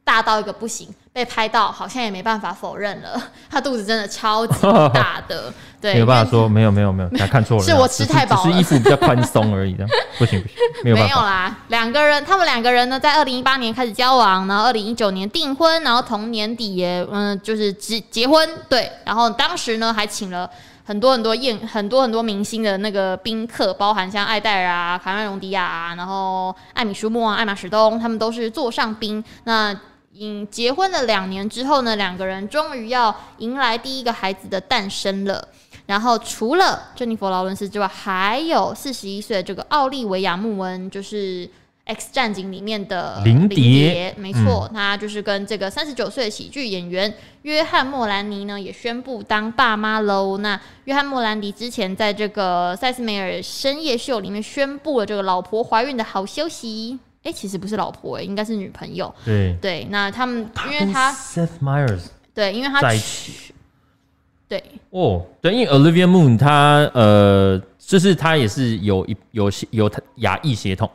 [0.08, 3.22] 大到一个不行，被拍到好像也没办法否认了。
[3.52, 4.62] 他肚子真的超级
[4.94, 10.96] 大的，对，没有办法说没有没有没有， 他看错了，是我吃太饱是衣服比较宽松而已，这样不行不行，没有。
[10.96, 20.50] 没有啦，两个人，他们两个人呢，在二零一八年开始交往，然后二零一九年订婚，然后同年底也嗯就是结结婚，对，然后当时呢还请了
[20.86, 29.22] 很多很多宴很多很多明星的那个宾客，包含像艾黛尔啊、卡麦隆迪亚啊，然后艾米舒莫啊、艾玛史东，他们都是座上宾。
[29.44, 29.78] 那
[30.18, 35.48] 因结婚了两年之后呢，两个人终于要迎来第一个孩子的诞生了。
[35.86, 41.48] 然后除了珍妮佛劳伦斯之外，还有四十一岁的这个奥利维亚穆恩，就是
[41.86, 50.38] 《X 战警》里面的林蝶，没错，他、嗯、就是跟这个三十九岁的喜剧演员约翰莫兰尼呢，也宣布当爸妈喽。
[50.40, 57.00] 那约翰莫兰尼之前在这个塞斯梅尔深夜秀里面宣布了这个老婆怀孕的好消息。
[57.28, 59.14] 哎、欸，其实不是老婆、欸，哎，应该是女朋友。
[59.26, 63.54] 对对，那他们因为他 Seth Meyers 对，因为他在一起。
[64.48, 70.90] 对哦，对，因为 Olivia Moon 她呃，就是她也是有一有有亚裔血统。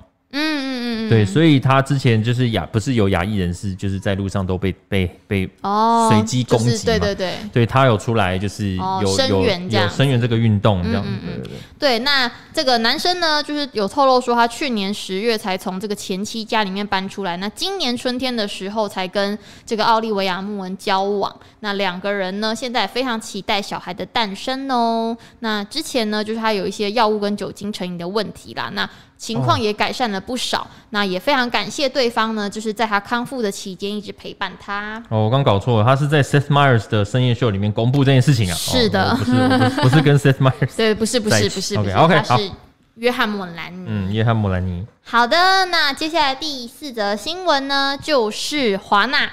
[1.09, 9.89] 对，所以他之前就是亚，不是有亚裔人士，就是在路上都被被被哦随机攻击嘛、就是，对对对，对他有出来就是有、哦、声援这样。
[9.89, 11.51] 有声援这个运动这样，嗯嗯嗯。
[11.79, 25.17] 对，那这个男生呢，就是有透露说他去年十月才从这个前妻家里面搬出来，那今年春天的时候才跟这个奥利维亚穆恩交往，那两个人呢现在非常期待小孩的诞生哦。
[25.41, 28.89] 那之前呢，就是他有一些药物跟酒精成瘾的问题啦，那。
[29.23, 35.01] 情况也改善了不少，哦，那也非常感谢对方呢，就是在他康复的期间一直陪伴他。
[35.11, 38.55] 哦，我刚搞错了，他是在 Seth Meyers 的深夜秀里面公布这件事情啊。
[38.57, 42.51] 是的，哦、不，是跟 Seth Meyers 对，不是不是不是不是，OK，他是
[42.97, 43.85] 约翰莫兰尼。
[43.87, 44.85] 嗯，约翰莫兰尼。
[45.05, 49.31] 好的，那接下来第四则新闻呢，就是华纳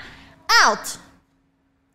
[0.63, 0.78] out。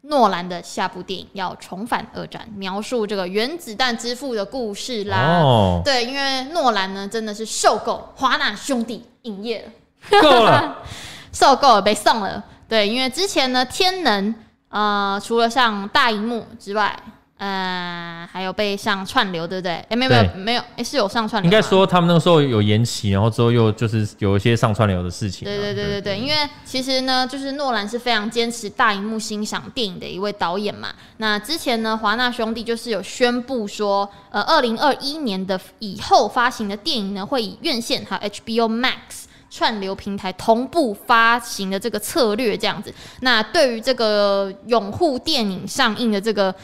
[0.05, 5.41] 诺兰的下部电影要重返二战，描述这个原子弹之父的故事啦。
[5.43, 10.79] 哦，对，因为诺兰呢真的是受够华纳兄弟影业了，够了，
[11.33, 12.43] 受够了，被送了。
[12.69, 14.35] 对，因为之前呢，天能
[14.69, 16.99] 呃，除了上大荧幕之外。
[17.37, 19.73] 嗯，还有被上串流，对不对？
[19.73, 21.51] 哎、欸，没有没有没有，哎、欸，是有上串流。
[21.51, 25.45] 应该说他们那个时候有延期，然后之后又就是有一些上串流的事情。
[25.45, 30.95] 对对对对对，因为其实呢，就是诺兰是非常坚持大荧幕欣赏电影的一位导演嘛。
[31.17, 42.95] 那之前呢，华纳兄弟就是有宣布说，呃，二零二一年的以后发行的电影呢，会以院线还有 HBO Max 串流平台同步发行的这个策略这样子。
[43.21, 46.55] 那对于这个拥护电影上映的这个。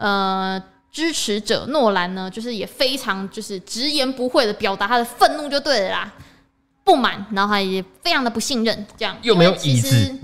[0.00, 0.60] 呃，
[0.90, 6.12] 支持者诺兰呢，就是也非常就是直言不讳的表达他的愤怒就对了啦，
[6.82, 9.14] 不满，然后他也非常的不信任，这样。
[9.20, 10.18] 又没有椅子，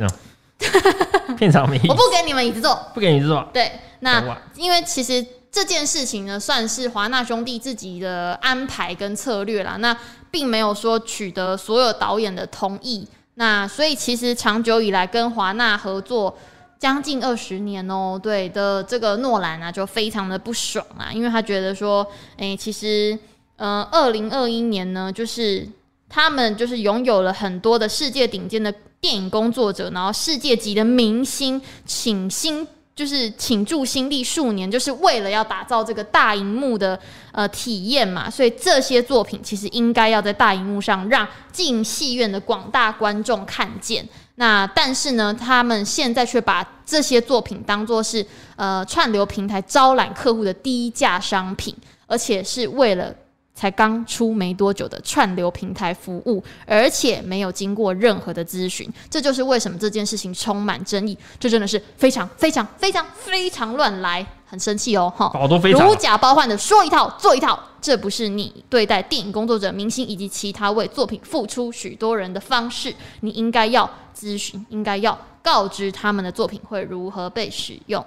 [1.36, 9.94] 片场没，我不给你们椅子坐，不给椅子坐，对，那因为其实这件事情呢，算是华纳兄弟自己的安排跟策略啦，那
[10.30, 16.34] 并没有说取得所有导演的同意，那所以其实长久以来跟华纳合作。
[16.78, 23.18] 将近二十年哦，对的，这个诺兰啊就非常的不爽啊，因为他觉得说，哎、其实，
[23.56, 25.66] 呃，二零二一年呢，就是
[26.08, 36.98] 他们就是拥有了很多的世界顶尖的电影工作者，然后世界级的明星，请星就是倾注心力数年，就是为了要打造这个大荧幕的
[37.30, 44.08] 呃体验嘛，所以这些作品其实应该要在大荧幕上让进戏院的广大观众看见。
[44.36, 48.24] 那但是呢，他们现在却把这些作品当做是
[48.56, 53.14] 呃串流平台招揽客户的低价商品，而且是为了
[53.56, 61.16] 才刚出没多久的串流平台服务，而且没有经过任何的咨询，这就是为什么这件事情充满争议。
[61.40, 65.10] 这真的是非常非常非常非常乱来，很生气哦！
[65.16, 72.94] 哈，好多非如假包换的说一套做一套，这不是你对待电影工作者、明星以及其他为作品付出许多人的方式。
[73.20, 78.04] 你应该要咨询，应该要告知他们的作品会如何被使用。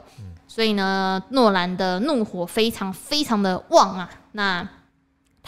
[0.47, 4.07] 所以呢，诺兰的怒火非常非常的旺啊！
[4.33, 4.69] 那。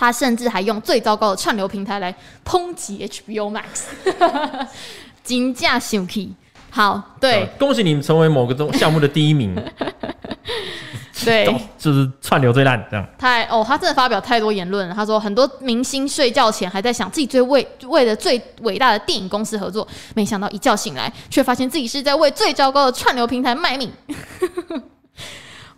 [0.02, 2.12] 他甚至还用最糟糕的串流平台来
[2.44, 4.66] 抨击 HBO Max，
[5.24, 6.34] 金价生气。
[6.72, 9.56] 好，对，恭喜你成为某个中项目的第一名。
[11.24, 11.46] 对，
[11.78, 13.08] 就是串流最烂这样。
[13.16, 14.96] 太哦，他真的发表太多言论了。
[14.96, 23.92] 他说，很多明星睡觉前还在想自己最为为了最伟大的电影公司合作，没想到一觉醒来，却发现自己是在为最糟糕的串流平台卖命。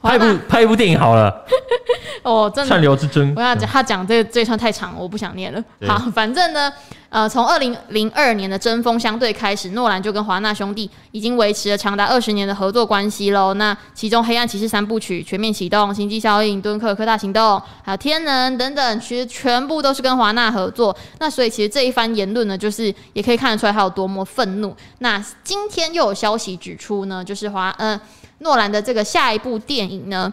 [0.04, 1.34] 拍一部拍一部电影好了，
[2.24, 3.34] 哦，真的串流之争。
[3.38, 5.64] 我要讲，他讲这这一串太长，我不想念了。
[5.88, 6.72] 好，反正呢，
[7.08, 13.54] 呃，从二零零二年的针锋相对开始，诺兰就跟华纳兄弟已经维持了长达二十年的合作关系喽。
[13.54, 17.42] 那其中《黑暗骑士》三部曲、《全面启动》、《星际效应》、《敦刻尔克大行动》
[17.82, 20.94] 还有《天能》等等，其实全部都是跟华纳合作。
[21.20, 24.76] 那所以其实这一番言论呢，就是也可以看得出来他有多么愤怒。
[25.00, 27.94] 那今天又有消息指出呢，就是华嗯。
[27.94, 28.02] 呃
[28.44, 30.32] 诺兰的这个下一部电影呢，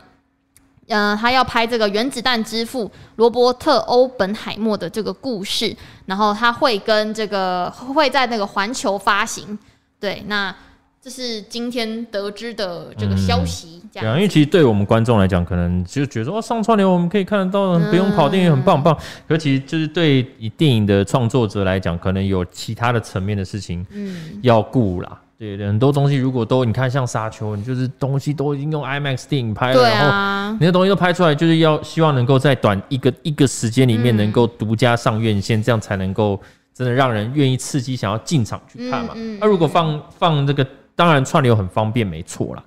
[0.89, 5.75] 嗯、呃，他要拍这个原子弹之父罗伯特·欧本海默的这个故事，
[6.07, 9.59] 然后他会跟这个会在那个环球发行。
[9.99, 10.55] 对，那
[11.03, 13.81] 这是今天得知的这个消息。
[13.93, 18.97] 这样、嗯，因为其实对我们观众来讲，可能就觉得说，哦，上串流我们可以看得到，不用跑电影很棒很棒。
[19.27, 25.21] 可其实就是对以电影的创作者来讲，可能有其他的层面的事情，嗯，要顾啦。
[25.41, 36.39] 对，很多东西如果都你看像沙丘，你就是东西都已经用 IMAX 电影拍了，啊、然后你的东西都拍出来，就是要希望能够在短一个一个时间里面能够独家上院线，嗯、这样才能够
[36.75, 39.15] 真的让人愿意刺激想要进场去看嘛。
[39.15, 42.63] 那、嗯嗯啊、如果放放这个，当然串流很方便，没错啦，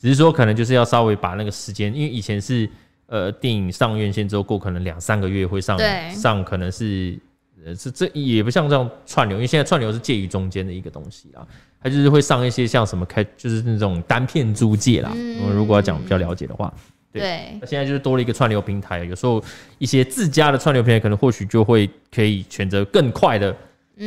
[0.00, 2.66] 只是说可能就是要稍微把那个时间，因为以前是
[3.04, 5.78] 呃电影上院线之后过可能两三个月会上
[6.10, 7.18] 上，可能是
[7.64, 11.46] 呃是这也不像这样串流，因为现在串流是介于中间的一个东西啊。
[11.82, 15.12] 它就是会上一些像什么开，就是那种单片租借啦。
[15.14, 16.72] 嗯，如果要讲比较了解的话，
[17.12, 17.58] 对。
[17.60, 19.42] 那现在就是多了一个串流平台，有时候
[19.76, 23.54] 一些自家的串流平台可能或许就会可以选择更快的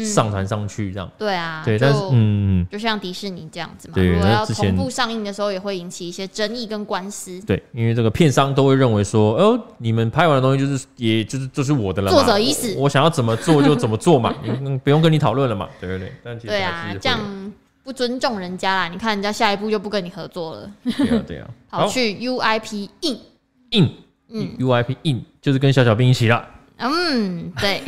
[0.03, 1.09] 上传上去，这样。
[1.17, 1.61] 对啊。
[1.65, 3.95] 对，但是嗯，就像迪士尼这样子嘛。
[3.95, 4.07] 对。
[4.07, 7.41] 如果要同步上映的时候，也会引起一些争议跟官司。
[7.41, 12.11] 对，因为这个片商都会认为说，哦，你们拍完的东西就是，也就是就是我的了。
[12.11, 16.11] 作者已死，我想要怎么做就怎么做嘛， 你不用跟你讨论了嘛，对不对？
[16.23, 17.53] 但其实对啊，这样。
[17.83, 18.89] 不尊重人家啦！
[18.89, 20.69] 你看人家下一步就不跟你合作了。
[20.83, 21.47] 对啊，对啊。
[21.71, 23.17] 好，去 UIP in
[23.71, 23.89] in，
[24.27, 26.45] 嗯，UIP in 就是跟小小兵一起了。
[26.77, 27.81] 嗯，对。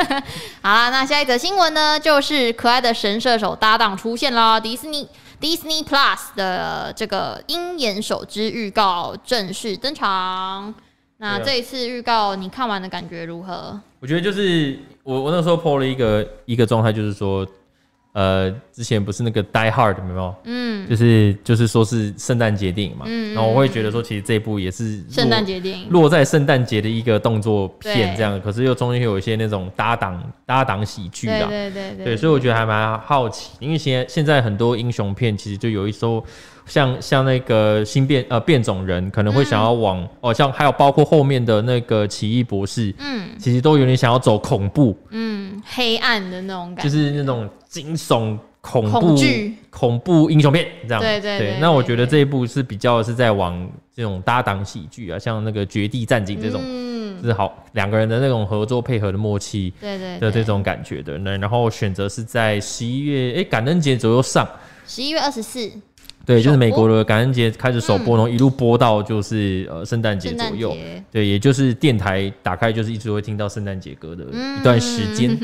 [0.62, 5.06] 好啦，那下一则新闻呢，就是可爱的神射手搭档出现啦，迪士尼
[5.40, 10.74] Disney Plus 的这个鹰眼手之预告正式登场。
[11.18, 13.80] 那这一次预告你看完的感觉如何？
[14.00, 17.46] 我觉得就是我我那时候 po 了一个一个状态，就是说。
[18.12, 20.34] 呃，之前不是那个 Die Hard 有没有？
[20.44, 23.06] 嗯，就是就是说是圣诞节电影嘛。
[23.08, 28.38] 嗯，然后我会觉得说，其实这一部也是圣诞节电影，落在圣诞节的一个动作片这样。
[28.42, 31.48] 可是又中间有一些那种搭档搭档喜剧啊。
[31.48, 32.16] 对对对对。
[32.16, 36.22] 所以我觉得还蛮好奇，因为现在现在很多英雄片其实就有一艘
[36.66, 47.48] 像像那个新变呃变种人可能会想要往哦，像还有包括后面的那个奇异博士，嗯，其实都有点想要走恐怖，嗯，黑暗的那种感觉，就是那种。
[47.72, 51.56] 惊悚、恐怖、恐，恐怖英雄片这样，对对。
[51.58, 61.16] 那我觉得这一部是比较是在往这种搭档喜剧啊，像那个《绝地战警》这种，嗯，就是好两个人的那种合作配合的默契，对对的这种感觉的。
[61.16, 64.46] 那然后选择是在十一月，哎、欸，感恩节左右上，
[64.86, 65.72] 十一月二十四。
[66.24, 70.76] 对，就是美国的感恩节开始首播，然后一路播到就是呃圣诞节左右。
[71.10, 75.36] 对，也就是电台打开就是一直会听到圣诞节歌的一段时间，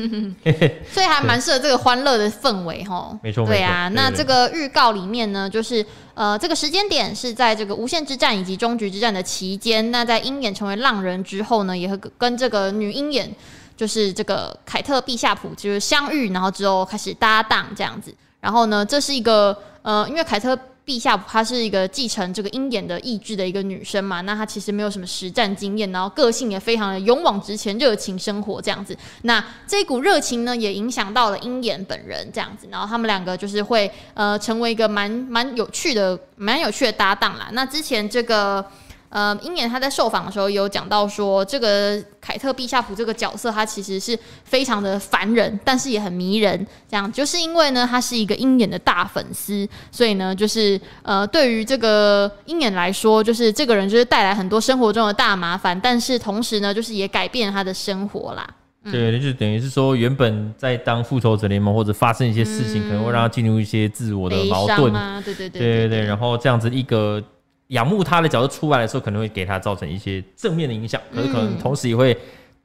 [0.89, 3.17] 所以还蛮适合这个欢乐的氛围哈。
[3.21, 3.89] 没错，对啊。
[3.89, 9.91] 那这个预告里面呢，就是呃这个时间点是在这个无限之战以及终局之战的期间。
[9.91, 13.29] 那在鹰眼成为浪人之后呢，也会跟这个女鹰眼
[13.75, 18.13] 就是这个凯特毕夏普就是相遇，然后之后开始搭档这样子。
[18.39, 20.57] 然后呢，这是一个呃，因为凯特。
[20.85, 28.97] 陛下，她是一个继承这个鹰眼的意志的一个女生嘛，那她其实没有什么实战经验，然后个性也非常的勇往直前、热情生活这样子。
[29.21, 37.49] 那这股热情呢，也影响到了鹰眼本人这样子，然后他们两个就是会呃成为一个蛮蛮有趣的、蛮有趣的搭档啦。
[37.51, 38.65] 那之前这个
[39.09, 46.65] 呃，鹰眼他在受访的时候有讲到说，这个凯特·毕夏普这个角色，他其实是非常的烦人，但是也很迷人。
[46.87, 58.47] 这样就是因为呢，他是一个鹰眼的大粉丝，所以呢，就是呃，对于这个鹰眼来说，就是这个人就是带来很多生活中的大麻烦，但是同时呢，就是也改变了他的生活啦。
[58.83, 67.23] 嗯、对，就等于是说，原本在当复仇者联盟或者发生一些事情，嗯、可能会让他进入一些自我的矛盾啊，对对对，对对对，然后这样子一个。
[67.69, 72.17] 仰慕他的角度出来的时候，可能会给他造成一些正面的影响，可是可能同时也会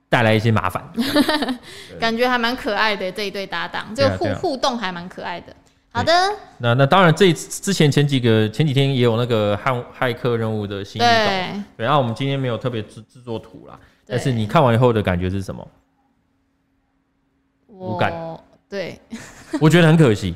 [0.08, 0.82] 带来一些麻烦。
[0.94, 1.58] 嗯、
[1.98, 5.54] 感觉还蛮可爱的这一对搭档，这个互互动还蛮可爱的。
[5.90, 6.12] 好的，
[6.58, 15.68] 那那当然，这之前前几个前几天也有那个骇骇客任务的新预告，对，然后我们今天没有特别制制作图啦，但是你看完以后的感觉是什么？
[17.68, 18.12] 无感。
[18.68, 18.98] 对，
[19.60, 20.34] 我觉得很可惜。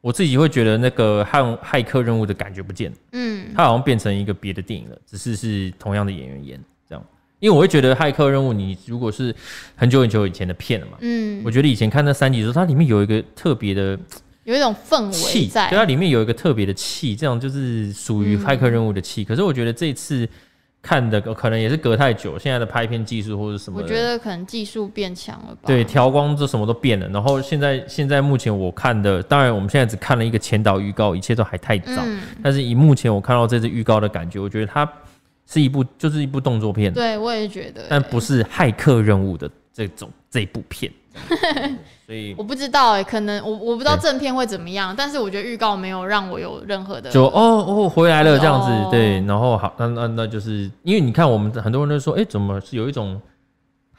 [0.00, 7.04] 我自己会觉得那个骇骇客任务的感觉不见了，嗯，它好像变成一个别的电影了，只是是同样的演员演这样。
[7.38, 9.34] 因为我会觉得骇客任务，你如果是
[9.76, 13.98] 很久很久以前的片了嘛，嗯，我觉得以前看那三集的时候，它里面有一个特别的，
[14.44, 19.24] 有一种氛围在，对，它里面有一个特别的气，这样就是属于骇客任务的气。
[19.24, 20.28] 可是我觉得这次。
[20.82, 25.60] 看的可能也是隔太久，现在的拍片技术或者什么，我觉得可能技术变强了吧。
[25.66, 27.06] 对，调光这什么都变了。
[27.08, 32.02] 然后现在现在目前我看的，当然我们现在只看了一个前导预告，一切都还太早。
[32.04, 34.90] 嗯、但是以目前我看到这支预告的感觉，我觉得它
[35.46, 36.90] 是一部就是一部动作片。
[36.92, 37.84] 对，我也觉得。
[37.88, 40.90] 但不是骇客任务的这种这部片。
[42.06, 53.20] 所以 我不知道哎、欸，可能我我不知道正片会怎么样，但是我觉得预告没有让我有任何的就哦哦回来了这样子，哦、对，然后好那那那就是因为你看我们很多人都说，哎、欸，怎么是有一种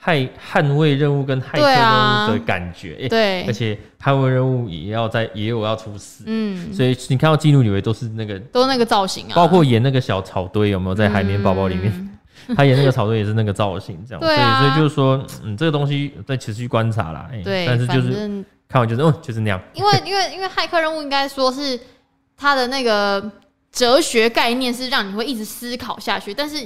[0.03, 2.97] 捍捍卫任务跟骇客任务的感觉？
[3.01, 11.91] 哎、啊，对，而且捍卫任务也要在也有要出事，嗯，所以你看到基努里维都是那个都那个造型啊，包括演那个小草堆有没有在海绵宝宝里面？
[11.95, 12.07] 嗯
[12.55, 17.29] 他演那个草堆也是那个造型，这样，对啊、所以所以就是说，嗯，这个东西在持续观察啦。
[17.31, 19.61] 欸、对，但是就是看完就是，哦，就是那样。
[19.73, 21.79] 因为因为因为骇客任务应该说是
[22.35, 23.31] 他的那个
[23.71, 26.57] 哲学概念是让你会一直思考下去，但是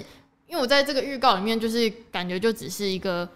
[0.47, 3.27] 因为我在这个预告里面就是感觉就只是一个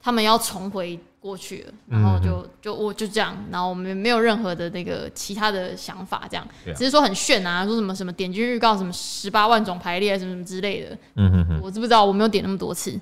[0.00, 0.98] 他们要重回。
[1.26, 6.46] 过去了，然后就就我就这样，然后我们没有任何的那个其他的想法，这样，
[6.76, 10.96] 只是说很炫啊，说什么什么点击预告，什么十八万种排列，什么什么之类的。
[11.16, 12.04] 嗯哼哼，我知不知道？
[12.04, 12.96] 我没有点那么多次。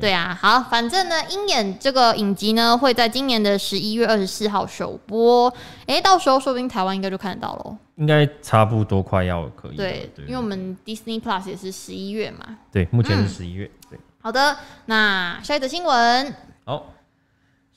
[0.00, 5.52] 对啊，好，反正呢，鹰眼这个影集呢会在今年的十一月二十四号首播，
[5.86, 7.76] 哎，到时候说不定台湾应该就看得到喽。
[7.96, 9.76] 应该差不多快要可以。
[9.76, 12.58] 对，因为我们 Disney Plus 也是十一月嘛。
[12.70, 13.68] 对，目前是十一月。
[13.90, 14.56] 对，好的，
[14.86, 16.34] 那下一则新闻。
[16.64, 16.86] 好。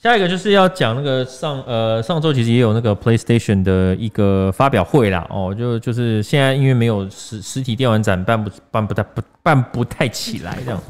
[0.04, 10.84] 下一个就是要讲那个上呃上周其实也有那个 PlayStation 的一个发表会啦哦，就就是现在因为没有实实体电玩展办不办不太不办不太起来这样，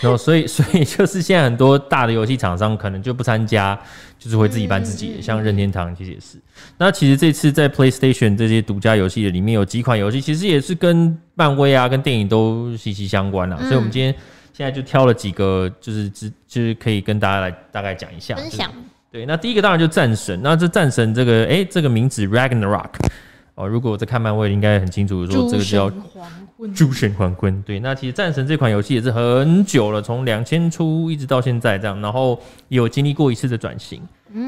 [0.00, 3.78] 然后所以 所以就是现在很多大的游戏厂商可能就不参加，
[4.18, 6.36] 就是会自己办自己的，像任天堂其实也是。
[6.76, 14.12] 那其实这次在 PlayStation 这些独家游戏的里面有几款游戏，其实也是跟漫威啊跟电影都息息相关啦，所以我们今天。
[14.56, 18.70] 现在就挑了几个，就是只就是可以跟大家来大概讲一下分享。
[19.10, 20.40] 对，那第一个当然就战神。
[20.44, 22.90] 那这战神这个，哎、欸，这个名字 Ragnarok
[23.56, 25.90] 哦，如果我在看漫威，应该很清楚说这个叫
[26.72, 27.60] 诸神黄昏。
[27.62, 34.00] 对，那其实战神这款游戏也是很久了，从两千出一直到现在这样，然后也有经历过一次的转型。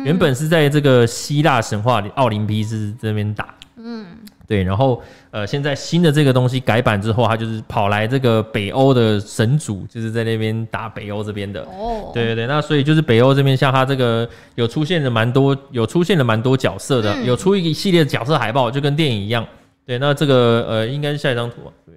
[0.05, 3.53] 原本是在这个希腊神话里奥林匹斯这边打。
[3.77, 4.07] 嗯。
[4.47, 11.63] 对，然后呃，现在新的这个东西改版之后，他就是跑来这个北欧的神主，就是在那边打北欧这边的。
[11.63, 19.45] 哦，对对对，那所以就是北欧这边，像他这个有出现了蛮多，有出现了蛮多角色的，嗯、有出一个系列的角色海报，就跟电影一样。
[19.85, 21.71] 对，那这个呃，应该是下一张图啊。
[21.85, 21.95] 对。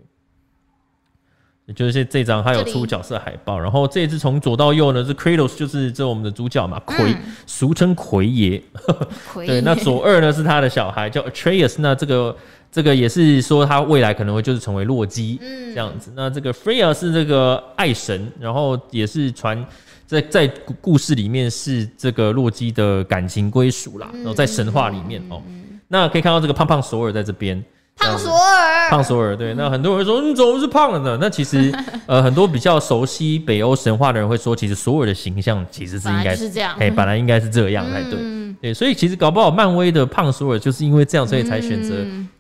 [1.75, 7.15] 就是这张，它有出角色海报，然后这一次从左到右呢是 Kratos，就是这我们的主角嘛，奎，
[7.45, 8.61] 俗称奎爷。
[9.35, 12.35] 对，那左二呢是他的小孩叫 Atreus，那这个
[12.71, 15.39] 这个也是说他未来可能会就是成为洛基
[15.73, 16.11] 这样子。
[16.15, 19.63] 那这个 Freya 是这个爱神，然后也是传
[20.07, 20.47] 在在
[20.81, 25.41] 故事里面是这个洛基的感情归属啦，然后在神话里面哦，
[25.87, 27.63] 那可以看到这个胖胖索尔在这边。
[27.99, 31.17] 胖索尔，胖索尔，对，那很多人说你怎么是胖了呢？
[31.19, 31.71] 那其实，
[32.07, 38.19] 呃，很多比较熟悉北欧神话的人会说，其实索尔的形象其实是应该是这样，哎，本来应该是这样才对，
[38.61, 41.93] 对，所以其实搞不好漫威的胖索尔就是因为这样，所以才选择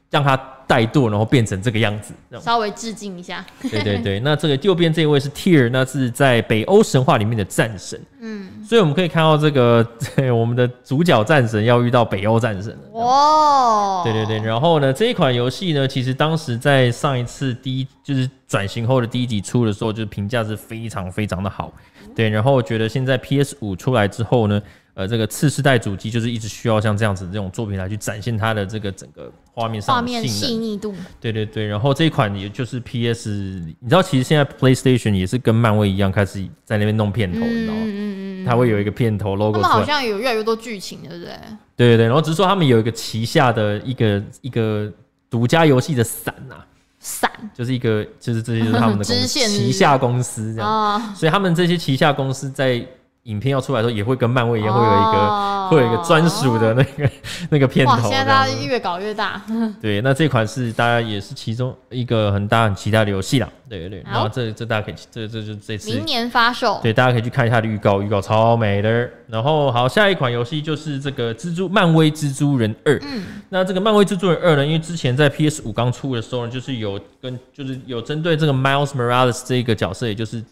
[0.09, 0.35] 让他
[0.67, 3.45] 怠惰，然后变成这个样子，稍微致敬一下。
[3.61, 7.99] 对对对， 那这个右边这一位是 Tyr，那是在北欧神话里面的战神。
[8.21, 9.85] 嗯，所以我们可以看到这个
[10.33, 12.77] 我们的主角战神要遇到北欧战神。
[12.91, 14.03] 哇！
[14.03, 21.71] 对对对，然后呢，这一款游戏呢，其实当时在上一次第一就是转型后的第一集出的时候，就是评价是非常非常的好。
[22.15, 24.61] 对，然后我觉得现在 PS 五出来之后呢。
[24.95, 30.93] 呃，这个次世代主机就是一直需要像这样子这种作品来去展现它的这个整个画面上画面细腻度。
[31.21, 37.79] 对对对，然后这一款也就是 PS，你知道其实现在 PlayStation 也是跟漫威一样开始在那边弄片头，你知道吗？
[37.85, 39.53] 嗯嗯嗯，它会有一个片头 logo。
[39.53, 41.33] 他们好像有越来越多剧情，对不对？
[41.77, 44.91] 对对对，然后只是说他们有一个旗下的一个一个
[45.29, 46.65] 独家游戏的伞呐、啊，
[46.99, 52.85] 伞 就是一个就是这些就是他们的公司 旗下公司这样，哦、所以他们这些旗下公司在。
[53.23, 57.09] 影片要出来的时候，也会跟漫威一样，会有一个、哦、会有一个专属的那个
[57.51, 58.01] 那个片头。
[58.01, 59.41] 现在大家越搞越大。
[59.81, 63.47] 对，那这款是大家也是其中一个很大很期待的游戏啦。
[63.69, 66.79] 对对然后这这大家可以，这这就这次明年发售。
[66.81, 69.07] 对，大家可以去看一下的预告，预告超美的。
[69.27, 72.97] 然后好，下一款游戏就是这个蜘蛛漫威蜘蛛人二。
[73.03, 80.43] 嗯，那这个漫威蜘蛛人二呢，因为之前在 PS 五刚出的时候呢，就是有跟就是有针对这个 Miles Morales 这一个角色，也就是。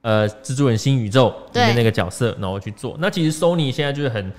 [0.00, 2.96] 呃，蜘蛛人新宇宙里面那个角色，然后去做。
[3.00, 4.32] 那其实 Sony 现在就是很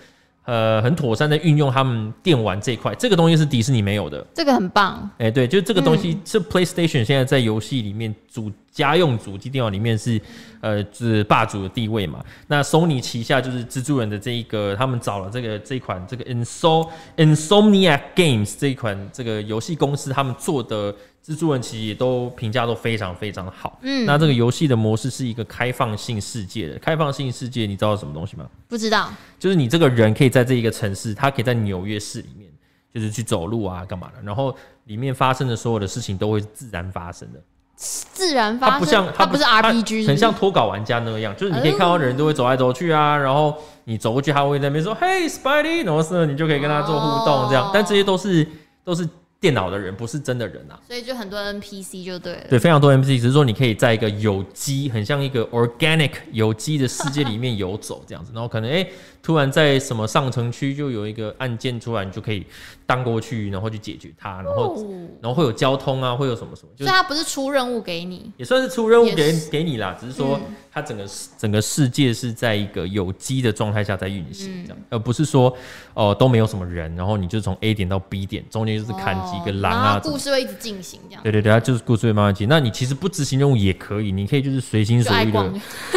[0.45, 5.09] 呃很妥善的运用他们电玩这一块，这个东西是迪士尼没有的，这个很棒。
[5.17, 10.19] 哎，对，就这个东西是 PlayStation 现在在游戏里面主家用主机电脑里面是
[10.61, 12.23] 呃是霸主的地位嘛。
[12.47, 20.95] 那 Sony 旗下就是蜘蛛人的这一个，他们找了这个这一款这个 Insom Insomniac Games 这一款这个游戏公司，他们做的。
[21.25, 23.79] 蜘蛛人其实也都评价都非常非常的好。
[23.81, 28.45] 嗯，那这个游戏的模式是一个开放性世界的，开放性世界你知道什么东西吗？
[28.67, 29.09] 不知道。
[29.39, 32.51] 就是你这个人可以在这一个城市，他可以在纽约市里面，
[32.93, 34.53] 就是去走路啊，干嘛的，然后
[34.83, 37.39] 里面发生的所有的事情都会自然发生的。
[37.77, 38.73] 自然发生。
[38.73, 40.07] 它不像，它不是 RPG，是？
[40.09, 43.55] 很像脱稿玩家那样，就是你可以看到的人都会走来走去啊，然后
[43.85, 47.71] 你走过去，他会在那边说：“嘿，Spidey”，然后是你就可以跟他做互动这样。
[47.73, 48.45] 但这些都是
[48.83, 49.07] 都是。
[49.43, 52.45] 电脑的人不是真的人啊，所以就很多 NPC 就对了。
[52.49, 58.75] 对，非常多 NPC，只是说你可以在一个有机，很像一个 organic 有机的世界里面游走这样子，然后可能哎。
[58.75, 58.91] 欸
[59.23, 62.45] 突然在什么上城区就有一个案件出来，你就可以
[62.85, 64.85] 当过去，然后去解决它，然后
[65.21, 70.37] 然后会有交通啊，会有什么什么，就是它不是出任务给你，也算是出任务给给你啦，只是说
[70.69, 71.05] 它整个
[71.37, 75.55] 整个世界是在一个有机的状态下在运行这样，而不是说
[75.93, 81.23] 哦都没有什么人，然后你就从 A 点到 B 点，中间就是砍几个狼啊，故事会一直进行这样。
[81.23, 82.49] 对对对，它就是故事会慢慢进。
[82.49, 85.53] 那你其实不执行任务也可以，你可以就是随心所欲的，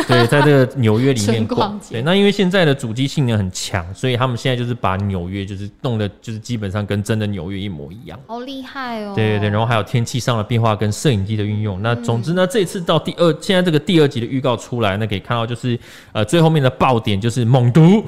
[0.06, 1.76] 对，在这个纽约里面逛。
[1.90, 8.20] 对，那因为现在的主机性能很强，所以他们现在就是把纽约就是弄的，就是基本上跟真的纽约一模一样。
[8.26, 9.14] 好厉害哦！
[9.16, 11.80] 对对对，然后还有天气上的变化跟摄影机的运用。
[11.80, 15.78] 那总之呢，这次到第二，现在这个第二集的预告出来，那可以看到就是
[16.12, 18.04] 呃最后面的爆点就是猛毒，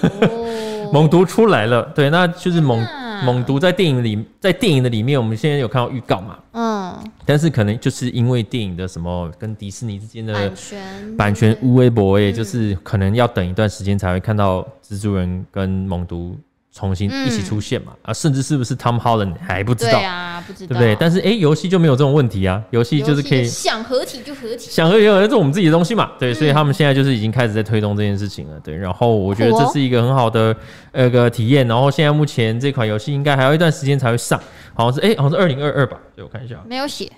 [0.00, 1.82] 哦、 猛毒出来了。
[1.92, 2.86] 对，那就是猛。
[3.24, 6.38] 猛毒在电影里，在电影的里面，我们现在有看到预告嘛？
[6.52, 16.36] 嗯，但是可能就是因为电影的什么跟迪士尼之间的版权，版权乌微博，也就是可能要等一段时间才会看到蜘蛛人跟猛毒。
[16.74, 17.92] 重新一起出现嘛？
[18.00, 19.92] 啊，甚至是不是 Tom Holland 还不知道？
[19.92, 20.96] 对啊，不知道，对不对？
[20.98, 26.12] 但是哎，游戏就没有这种问题啊，游戏就是可以想合体就合体，想合体就合体，这是我们自己的东西嘛？
[26.18, 28.58] 对，所以他们现在就是已经开始在推动这件事情了。
[28.60, 30.56] 对，然后我觉得这是一个很好的
[30.92, 31.68] 那个体验。
[31.68, 34.40] 然后现在目前这款游戏应该还要一段时间才会上，
[34.72, 35.98] 好像是哎，好像是二零二二吧？
[36.16, 37.12] 对，我看一下，没有写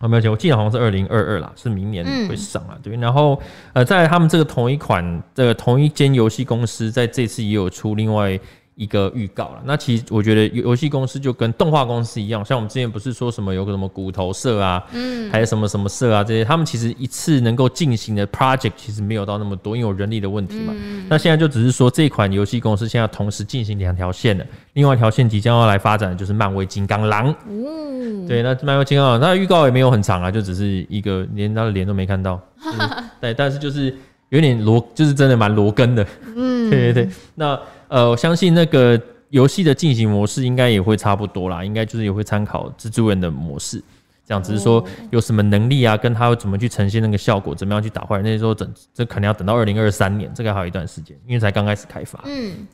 [0.00, 2.76] 啊，没有写，我记得好像是二零二二啦，是明年会上啊。
[2.82, 3.40] 对，然后
[3.72, 8.38] 呃，在他们这个同一款的同一间游戏公司，在这次也有出另外。
[8.78, 20.72] 一个预告了，那其实我觉得游戏公司就跟动画公司一样，像我们之前不是说什么有个什么骨头社啊，嗯，还有什么什么社啊这些，他们其实一次能够进行的 project 其实没有到那么多，因为有人力的问题嘛。
[20.76, 27.34] 嗯、那现在就只是说这款游戏公司现在同时进行两条线了，另外一条线即将要来发展的就是漫威金刚狼。
[27.48, 32.40] 嗯，对，那漫威金刚狼，那预告也没有很长啊，就只是一个连他的脸都没看到。
[32.64, 32.88] 嗯、
[33.20, 33.92] 对，但是就是
[34.28, 36.06] 有点罗，就是真的蛮罗根的。
[36.36, 37.58] 嗯，对对对，那。
[37.90, 39.00] 呃，我相信那个
[39.30, 43.82] 游戏的进行模式应该也会差不多啦，应该就是也会参考蜘蛛人的模式，
[44.26, 52.22] 这样只是说有什么能力啊，跟他会怎么去呈现那个效果，怎么样去打坏人，那时候等这可能要等到二零二三年，这个还有一段时间，因为才刚开始开发。
[52.26, 52.66] 嗯，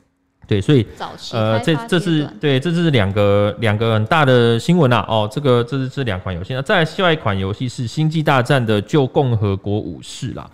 [0.49, 0.85] 对，所以
[1.33, 5.07] 呃，这这是对，这是两个两个很大的新闻啊。
[5.09, 10.51] 哦，这个这是这两款游戏，那再来下一款游戏是《星际大战》的旧共和国武士啦。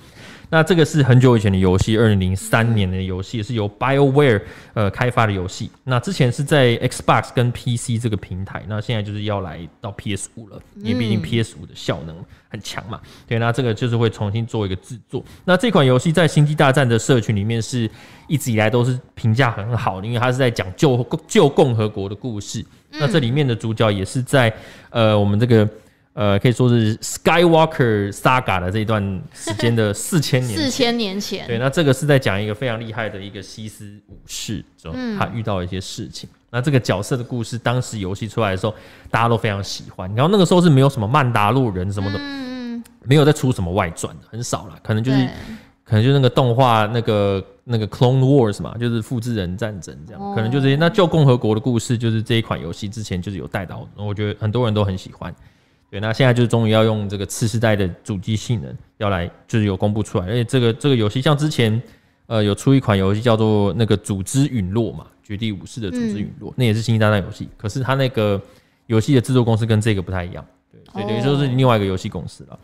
[0.51, 4.43] 那这个是很久以前的游戏，二零零三年的游戏，是由 BioWare
[4.75, 5.71] 呃开发的游戏。
[5.85, 12.17] 那之前是在 Xbox 跟 PC 这个平台，那现在就是要来到 PS 五了，因为毕竟 PS 五的效能
[12.49, 13.01] 很强嘛。
[13.29, 15.25] 对，那这个就是会重新做一个制作。
[15.45, 17.89] 那这款游戏在星际大战的社群里面是
[18.27, 22.65] 一直以来都是评价很好的，因为它是在讲旧旧共和国的故事。
[22.91, 24.53] 那这里面的主角也是在
[24.91, 25.69] 呃我们这个。
[26.13, 36.29] 呃，可以说是 Skywalker Saga 的这一段时间的 四千年，四千年前，对，那这个是在讲一个非常厉害的一个西斯武士中，他遇到一些事情。
[36.29, 38.75] 嗯、那这个角色的故事，当时游戏出来的时候，
[39.09, 40.13] 大家都非常喜欢。
[40.17, 44.77] 然后那个时候是没有什么曼达洛人什么的，嗯、没有再出什么外传的，很少了。
[44.83, 45.29] 可能就是，
[45.85, 50.75] 可能就那个动画那个那个 Clone Wars 嘛，就是复制人战争这样，哦、可能就这些。
[50.75, 55.33] 那旧共和国的故事，就是这一款游戏之前就是有带到，我觉得很多人都很喜欢。
[55.91, 61.82] 对，那现在就是终于要用这个次世代的主机性能要来，就是有公布出来，而且这个这个游戏像之前
[62.26, 68.41] 呃有出一款游戏叫做那个《组织陨落》嘛，《绝地武士的组织陨落》，嗯、那也是星际大战游戏，可是它那个
[68.86, 72.59] 游戏的制作公司跟这个不太一样，对，所以等于说是另外一个游戏公司了。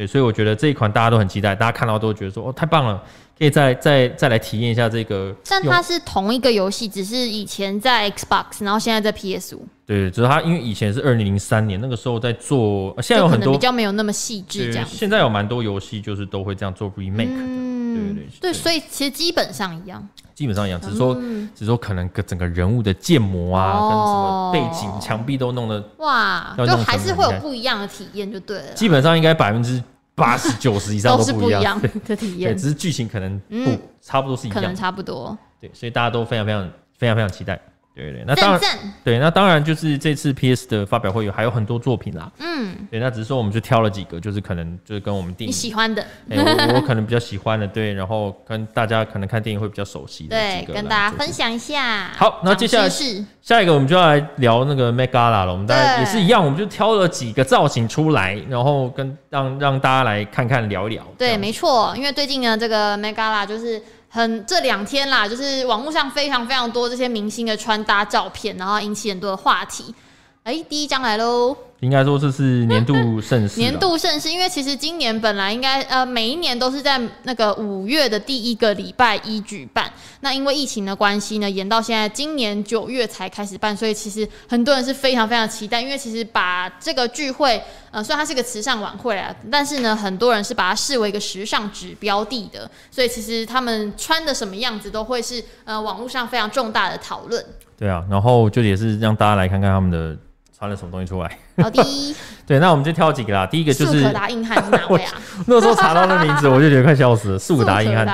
[0.00, 3.02] 对，所以我觉得这一款大家都很期待，大家看到都觉得说哦太棒了，
[3.38, 5.36] 可以再再再来体验一下这个。
[5.46, 9.68] 但它是同一个游戏，只是以前在 Xbox，然后现在在 PS 五。
[9.84, 14.88] 对，只是它因为以前是二零零三年那个时候在做，现在有很多比较没有那么细致这样。
[14.88, 18.40] 现在有蛮多游戏就是都会这样做 remake 的，嗯、对对对。
[18.40, 20.08] 对，所以其实基本上一样。
[20.40, 21.14] 基本上一样，只是说，
[21.54, 28.72] 只是说可能个整个人物的建模啊，跟什么背景、墙壁都弄得哇，就还是会有不一样的体验，就对了。
[28.72, 29.84] 基本上应该百分之
[30.14, 35.36] 八十九十以上都是不一样的体验，对，只是剧情可能不差不多是一样，可能差不多。
[35.60, 36.66] 对，所以大家都非常非常
[36.96, 37.60] 非常非常期待。
[37.92, 38.60] 对对，那当然，
[39.04, 42.30] 对，那当然就是这次 PS 的发表会有还有很多作品啦。
[42.38, 52.08] 嗯，对，那只是说我们就挑了几个，就是可能就是跟我们电影喜欢的，哎，我我可能比较喜欢的，对，然后跟大家可能看电影会比较熟悉的，对，跟大家分享一下。
[52.16, 55.52] 好，那接下来是下一个，我们就要来聊那个 Met Gala 了。
[55.52, 61.04] 我们大家也是一样，我们就挑了几个造型出来，然后跟让让大家来看看聊一聊。
[61.18, 63.82] 对，没错，因为最近呢，这个 Met Gala 就是。
[64.10, 69.94] 很这两天啦，就是网络上非常非常多这些明星的穿搭照片，然后引起很多的话题。
[70.42, 71.56] 哎、第一张来喽。
[71.80, 73.58] 应该说这是年度 盛事。
[73.58, 97.42] 年度盛事，因为其实今年本来应该呃每一年都是在那个五月的第一个礼拜一举办，那因为疫情的关系呢，延到现在今年九月才开始办，所以其实很多人是非常非常期待，因为其实把这个聚会呃虽然它是个慈善晚会啊，但是呢很多人是把它视为一个时尚指标地的，所以其实他们穿的什么样子都会是呃网络上非常重大的讨论。
[97.78, 100.14] 对啊，然后就也是让大家来看看他们的。
[100.60, 101.38] 穿了什么东西出来？
[101.56, 101.82] 好的，
[102.46, 103.46] 对，那我们就挑几个啦。
[103.46, 105.12] 第一个就是速可达硬汉是哪位啊？
[105.48, 107.38] 那时候查到那名字，我就觉得快笑死了。
[107.38, 108.06] 速可达硬汉，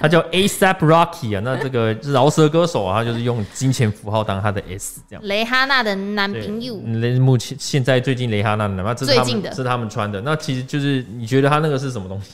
[0.00, 1.40] 他叫 ASAP Rocky 啊。
[1.44, 5.24] 那这个饶舌歌手啊，他就是用金钱符号当他的 S 这样。
[5.24, 6.74] 雷哈娜的男朋友。
[7.20, 10.20] 目前现在最近雷哈娜的，那这是他们，是他们穿的。
[10.22, 12.32] 那其实就是你觉得他那个是什么东西？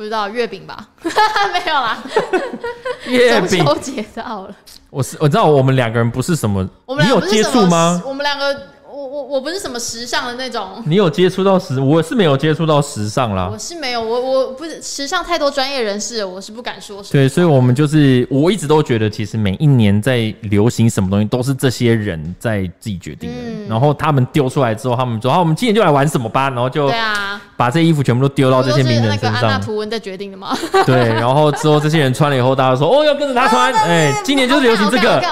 [0.00, 0.88] 不知道月饼吧？
[1.52, 1.98] 没有啦，
[3.06, 4.56] 月饼中秋节到了。
[4.88, 6.66] 我是我知道我们两个人不是什么，
[6.98, 8.02] 你有接触吗？
[8.06, 8.58] 我们两个。
[9.00, 13.48] 我我我不是什么时尚的那种，你有接触到时，我是没有接触到时尚啦。
[13.50, 17.02] 我是没有，我我不是时尚太多专业人士，我是不敢说。
[17.10, 23.36] 对，所以我们就是我一直都觉得，其实每一年在流行什么东西，都是这些人在自己决定的。
[23.38, 29.32] 嗯、然后他们丢出来之后，他们说：“好，我们今年就来玩什么吧。”然后就对啊，把这衣服全部都丢到这些名人身上。
[29.32, 30.54] 那个安娜图文在决定的吗？
[30.84, 35.22] 对，然后之后这些人穿了以后，大家说：“哦，要跟着他穿。”哎，今年就是流行这个。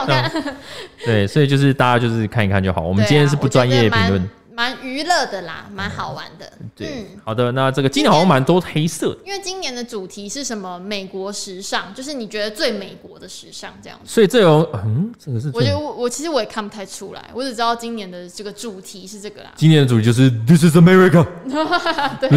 [1.04, 2.80] 对，所以就是大家就是看一看就好。
[2.80, 4.28] 我们今天是不专业评论。
[4.58, 6.52] 蛮娱乐的啦，蛮好玩的。
[6.74, 10.76] 对，嗯、好的，那这个今年好像蛮多黑色的，因为今年的主题是什么？
[10.80, 14.12] 美国时尚，就是你觉得最美国的时尚这样子。
[14.12, 19.52] 所以这有，嗯，这个是，我觉得我我其实我也看不太出来，我只知道今年的这个主题是这个啦。
[19.54, 21.24] 今年的主题就是 This is America。
[22.18, 22.28] 对。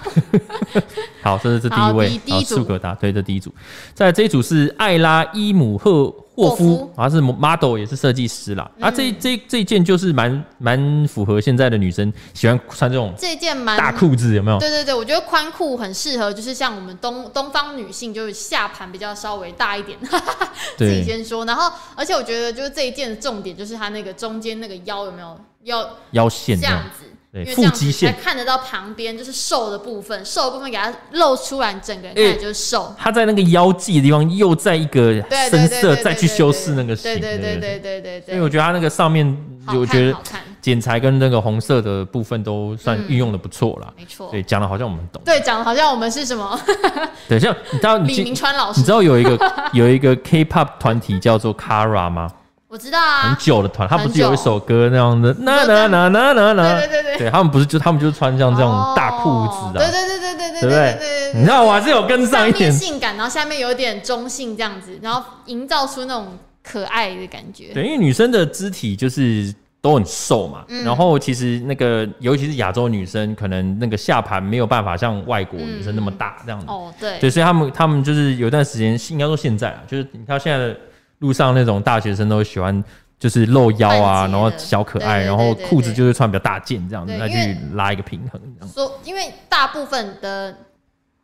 [1.22, 3.52] 好，这是这第一位，第一组，速可达，对，这第一组。
[3.94, 6.12] 在这一组是艾拉伊姆赫。
[6.36, 8.70] 霍夫，他是 model 也是设计师啦。
[8.78, 14.58] 啊，这这这件就是蛮蛮符合现在的女生喜欢穿这种这件蛮大裤子，有没有？
[14.58, 19.98] 对对对，我觉得宽裤很适合，就是像我们东东方女性，就是下盘比较稍微大一点。
[20.76, 27.05] 自己先说，然后而且我觉得就是这一件的重点就是它那个中间那个腰有没有腰腰线这样子。
[27.44, 32.94] 腹肌线才看得到旁边就是瘦的部分，瘦的部分给它露出来，整个人看起来就是瘦。
[32.98, 35.12] 它在那个腰际的地方又在一个
[35.50, 38.22] 深色再去修饰那个型，对对对对对对。
[38.26, 39.26] 所以我觉得它那个上面，
[39.68, 40.16] 我觉得
[40.60, 43.92] 剪裁跟那个红色的部分都算运用的不错啦。
[43.96, 45.22] 没错，对，讲的好像我们懂。
[45.24, 46.58] 对，讲的好像我们是什么？
[47.28, 52.30] 对，像你知道李明川老师，你知道有一个有一个 K-pop 团体叫做 Kara 吗？
[52.76, 62.70] 我知道啊，很久的团，他不是有一首歌那样的，那那那那那那，对对对对，他们不是就他们就是穿像这种大裤子啊，对对对对对对对对对，你知道我还是有跟上一点。
[62.70, 67.72] 性感，然后下面有点中性这样子，然后营造出那种可爱的感觉。
[67.72, 76.66] 对，因为女生的肢体就是都很瘦嘛，然后其实那个尤其是亚洲女生，可能那个下盘没有办法像外国女生那么大这样子。
[76.68, 80.76] 哦，对，对，所以他们他们就是有段时间，应该说现在啊，就是你看现在的
[81.18, 82.84] 路上那种大学生都喜欢。
[83.18, 88.70] 就是露腰啊，然后小可爱，然后裤子就是穿比较大件这样子，来去拉一个平衡这样。
[88.70, 90.54] 说，因为大部分的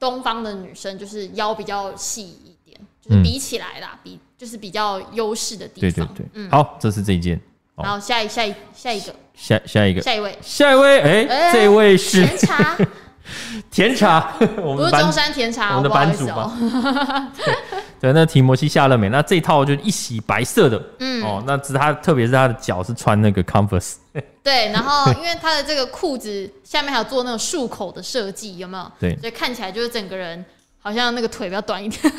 [0.01, 6.07] 东方的女生就是腰比较细一点，就是比起来啦，比就是比较优势的地方。
[6.07, 7.39] 对对对，好，这是这一件。
[7.77, 12.27] 然后下一下一下一个，下下一个，下一位，下一位，哎，这位是
[13.71, 16.53] 甜茶， 我们不是中山甜茶，我们的班主吧。
[18.01, 23.95] 对，那提摩西夏勒美，那这套就是一袭白色的，嗯，哦，那是他，特别是他的脚是穿那个 Converse，
[24.43, 28.93] 对，然后因为他的这个裤子下面还有做那种束口的设计，有没有？
[28.99, 30.45] 对，所以看起来就是整个人
[30.81, 32.13] 好像那个腿比较短一点，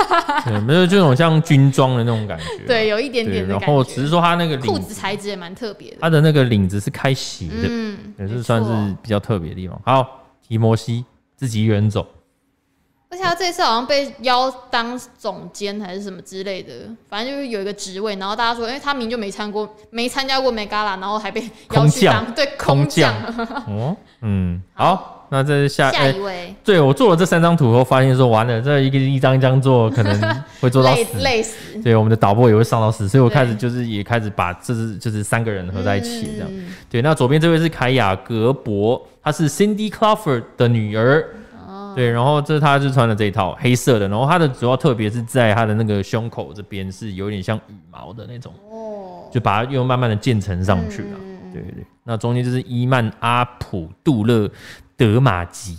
[0.46, 9.78] 对，没有这种像军装的那种感觉，对，有一点点的感后只是说他那个裤子材质也蛮特别的，他的那个领子是开斜的，嗯，也是算是比较特别的地方。
[9.86, 12.06] 好，提摩西自己一个人走。
[13.10, 16.74] 而且他这次好像被邀当总监还是什么之类的，
[17.08, 18.16] 反正就是有一个职位。
[18.16, 23.14] 然后大家说，因为他明明就没参过，没参加过 Met Gala，然后还被邀去当对空降。
[23.68, 26.56] 哦，嗯， 好，那这是下下一位。
[26.64, 30.20] 对，我做了这三张图后，发现说完了，这一个一张一张做，可能
[30.60, 31.80] 会做到死，累死。
[31.84, 36.50] 对，我们的导播也会上到死，所以我开始就是也开始把这是就是三个人合在一起这样。
[36.90, 41.26] 对，那左边这位是凯雅格伯，她是 Cindy Crawford 的女儿。
[41.96, 51.20] 对，然后这她就穿了这一套黑色的，然后它的主要特别是在它的那个胸口这边是有点像羽毛的那种，哦，就把它又慢慢的渐层上去了。
[51.52, 54.50] 对对对，那中间就是伊曼阿普杜勒
[54.98, 55.78] 德马吉。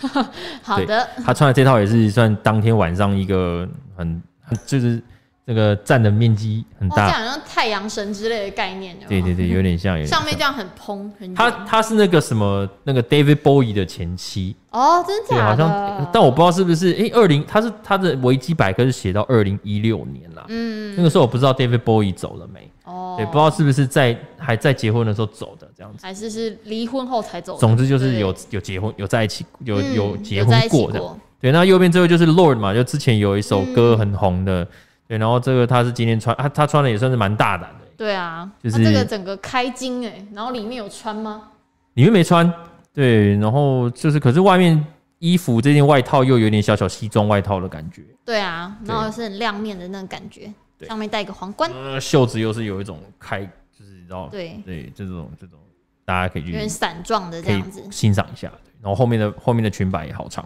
[0.62, 5.02] 好的，他穿的这套也是算当天晚上一个很很就是。
[5.46, 8.96] 这个占的面积很大，好像太阳神之类的概念。
[9.06, 10.18] 对对对，有点像，有点像。
[10.18, 11.34] 上面这样很蓬很。
[11.34, 15.44] 他他是那个什么那个 David Bowie 的前妻哦，真的假的？
[15.44, 16.92] 好像，但我不知道是不是。
[16.94, 20.46] 哎，二零他是他的维基百科是写到二零一六年了。
[20.48, 22.66] 嗯，那个时候我不知道 David Bowie 走了没。
[22.84, 27.58] 哦，对，不知道是不是在还在结婚的时候走的这样子，还是是离婚后才走。
[27.58, 31.02] 总之就是有有结婚有在一起有有结婚过的。
[31.38, 34.66] 对，那右边这位就是 Lorde 嘛，就之前有一首歌很红的。
[35.06, 37.86] 对，然后这个他是今天穿，他他穿的也算是蛮大胆的。
[37.96, 41.50] 对啊，就是这个整个开襟哎，然后里面有穿吗？
[41.94, 42.52] 里面没穿。
[42.92, 44.84] 对，然后就是，可是外面
[45.18, 48.02] 衣服这件外套又有点小小西装外套的感觉。
[48.24, 50.52] 对啊，然后是很亮面的那种感觉，
[50.86, 53.40] 上面戴一个皇冠，袖子又是有一种开，
[53.76, 55.58] 就是你知道，对对，这种这种
[56.04, 58.50] 大家可以去有点散状的这样子欣赏一下。
[58.80, 60.44] 然后后面的后面的裙摆也好长。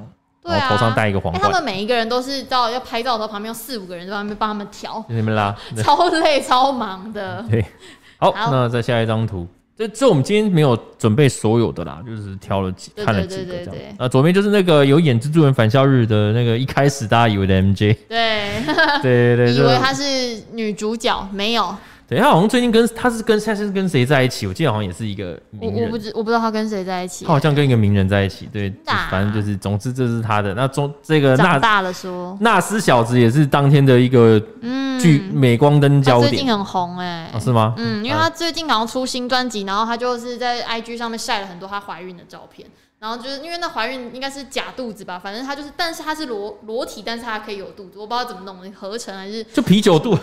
[0.49, 1.42] 对啊，头上戴一个皇冠。
[1.42, 7.44] 他们每一个人都是到要拍照的时候，旁边有四五个人在旁边帮他们调，你们拉， 超累超忙的。
[7.51, 7.64] 对，
[8.16, 9.46] 好，那再下一张图，
[9.76, 13.74] 这这我们今天没有准备所有的啦，就是挑了几看了几个这样。
[13.99, 18.49] 那左边就是那个有演《蜘蛛人返校日》的那个，一开始大家以为的 MJ， 对。
[19.03, 20.03] 对对，以为她是
[20.53, 21.74] 女主角，没有。
[22.09, 24.46] 对，他好像最近跟他是跟现在是跟谁在一起？
[24.46, 25.80] 我记得好像也是一个名人。
[25.80, 27.26] 我我不知我不知道他跟谁在一起。
[27.26, 28.48] 他好像跟一个名人在一起。
[28.50, 28.72] 对，
[29.11, 30.54] 反正就是，总之这是他的。
[30.54, 36.30] 那中这个长大了说，纳斯小子也是当天的一个嗯，剧镁光灯焦点。
[36.30, 37.74] 最近很红哎，是吗？
[37.76, 42.66] 嗯，因为他最近好像出新专辑，然后他就是在 IG 上面晒了很多他怀孕的照片，
[43.00, 50.18] 然后就是因为那怀孕应该是假肚子吧，反正他就是，但是他是裸裸体，但是他可以有肚子，我不知道怎么弄的，合成还是就啤酒肚。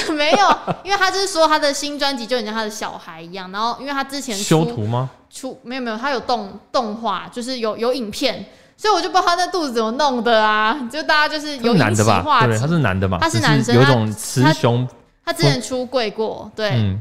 [0.14, 5.10] 没有，因为他就是说他的新专辑就很像他的小孩一样，然后因为他之前修图吗？
[5.30, 8.44] 出没有没有，他有动动画，就是有有影片，
[8.76, 12.46] 所以我就不知道他那肚子怎么弄的啊，就大家就是有男的吧？
[12.46, 13.18] 对，他是男的嘛？
[13.18, 14.86] 他是男生，有一种雌雄
[15.24, 17.00] 他，他之前出柜过，对，嗯、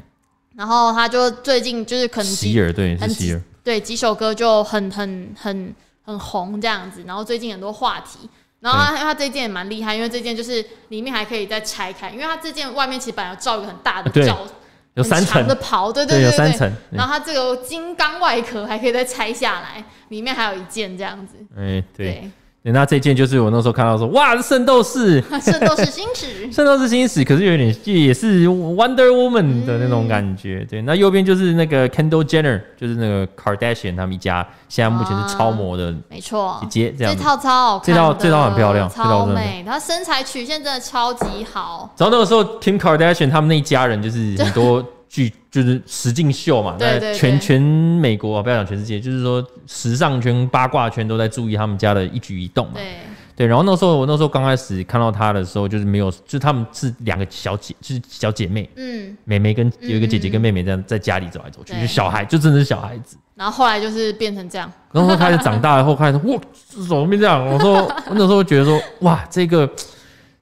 [0.55, 8.29] 然后他就最近就是可能希尔对是希尔，对几首歌就很很很很红这样子，然后最近很多话题。
[8.61, 14.45] 然后他他这件也蛮厉害，因为这件就是里面还可以再拆开，因为它这件外面其实本来要罩一个很大的罩，
[14.93, 16.71] 有三层的袍，对对对，有三层。
[16.91, 21.35] 然后它这个金刚外壳还可以再拆下来，里面还有一件这样子。
[21.57, 22.29] 哎，对，
[22.63, 30.59] 对，那这件就是我那时候看到说，哇，是圣斗士， 圣斗士星矢，圣斗士星矢，可是有点也是 Wonder Woman 的那种感觉。
[30.61, 37.15] 嗯、对，那右边就是那个 Kendall Jenner，就是那个 Kardashian 他们一家，现在目前是超模的，没错，姐姐这样。
[37.15, 41.89] 这套超好看，这套这套很漂亮，超美，她身材曲线真的超级好。
[41.97, 44.85] 然后那个时候 Kim Kardashian 他们那一家人就是很多。
[45.11, 52.75] 剧就是实境秀嘛，对，对，对，全全美国不要讲全世界，就是说时尚圈、八卦圈都在注意他们家的一举一动嘛。
[52.75, 52.93] 对，
[53.35, 53.45] 对。
[53.45, 63.17] 然后那时候我那时候刚开始看到他的时候，就是没有，就是他们是两个小姐，就是小姐妹，嗯，妹妹跟有一个姐姐跟妹妹这样在家里走来走去，嗯、就小孩，就真的是小孩子。
[63.35, 66.39] 然后后来就是变成这样，然后开始长大了后，开始哇，
[66.87, 67.45] 怎么变这样？
[67.45, 69.69] 我说我 那时候觉得说，哇，这个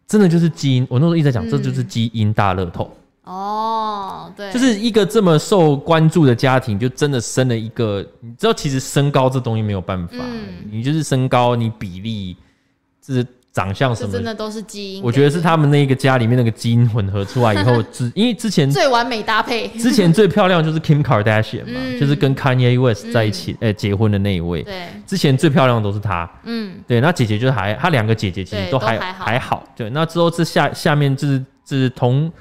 [0.08, 0.86] 真的就是基因。
[0.88, 2.96] 我那时候一直在讲，这就是基因大乐透。
[3.30, 8.04] 哦，对，就是一个这么受关注的家庭，就真的生了一个。
[8.22, 12.36] 你知道，其实身高这东西没有办法，嗯、你就是身高，你比例，
[13.00, 13.24] 就是
[13.54, 15.04] 长相什么，真的都是基因。
[15.04, 24.64] 我觉得是他们那个家里面那个基因混合出来以后， 之因为之前最完美搭配，之前最漂亮就是 Kim Kardashian 嘛，嗯、就是跟 Kanye West 在一起，哎、嗯，结婚的那一位。
[24.64, 26.28] 对，之前最漂亮的都是她。
[26.46, 29.64] 嗯，对，那姐姐就还，她两个姐姐其实都还都还好，还好。
[29.76, 32.32] 对，那之后这下下面就是就是同。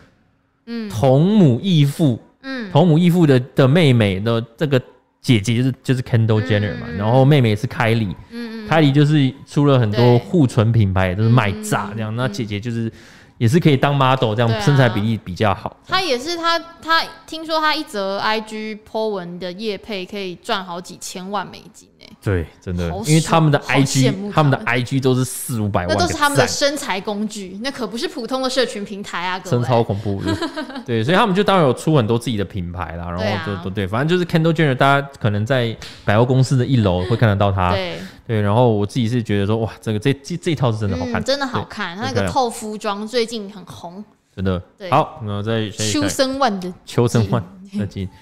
[0.70, 4.78] 嗯，同母异父，嗯，同母异父的的妹妹的这个
[5.20, 12.92] 姐姐就是就是 Kendall Jenner 嘛，嗯、然后妹妹是凯莉，嗯嗯，凯莉就是出了很多护唇品牌，就是卖炸这样，嗯、那姐姐就是
[13.38, 15.76] 也是可以当 model 这样，身材比例比较好。
[15.86, 21.88] 她也是她她听说她一则 IG po 文的业配可以赚好几千万美金。
[22.20, 24.48] 对，真的，因为他们的 IG，他们。
[24.48, 30.22] 的 IG 都是四五百万，那都是他们的身材工具，那可不是普通的社群平台啊，真超恐怖。
[30.22, 30.34] 的。
[30.86, 37.72] 对，所以他们就当然有出很多自己的品牌啦，然后就都对，反正就是 Kendall Jenner，大家可能在百货公司的一楼会看得到他。
[37.72, 37.98] 对。
[38.26, 41.94] 对，然后我自己是觉得说，哇，这个这这这套是真的好看，真的好看。
[41.96, 44.02] 他那个透肤装最近很红，
[44.34, 44.62] 真的。
[44.90, 47.42] 好，那再秋生万的秋生万
[47.78, 48.12] 的金，好。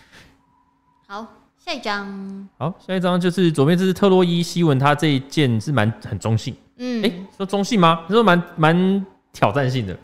[1.67, 8.05] 下一张，好，下一张就是左边，这是特洛伊西文，他这一件是蛮很中性，嗯，哎、欸，说中性吗？
[8.09, 9.99] 说蛮蛮挑战性的，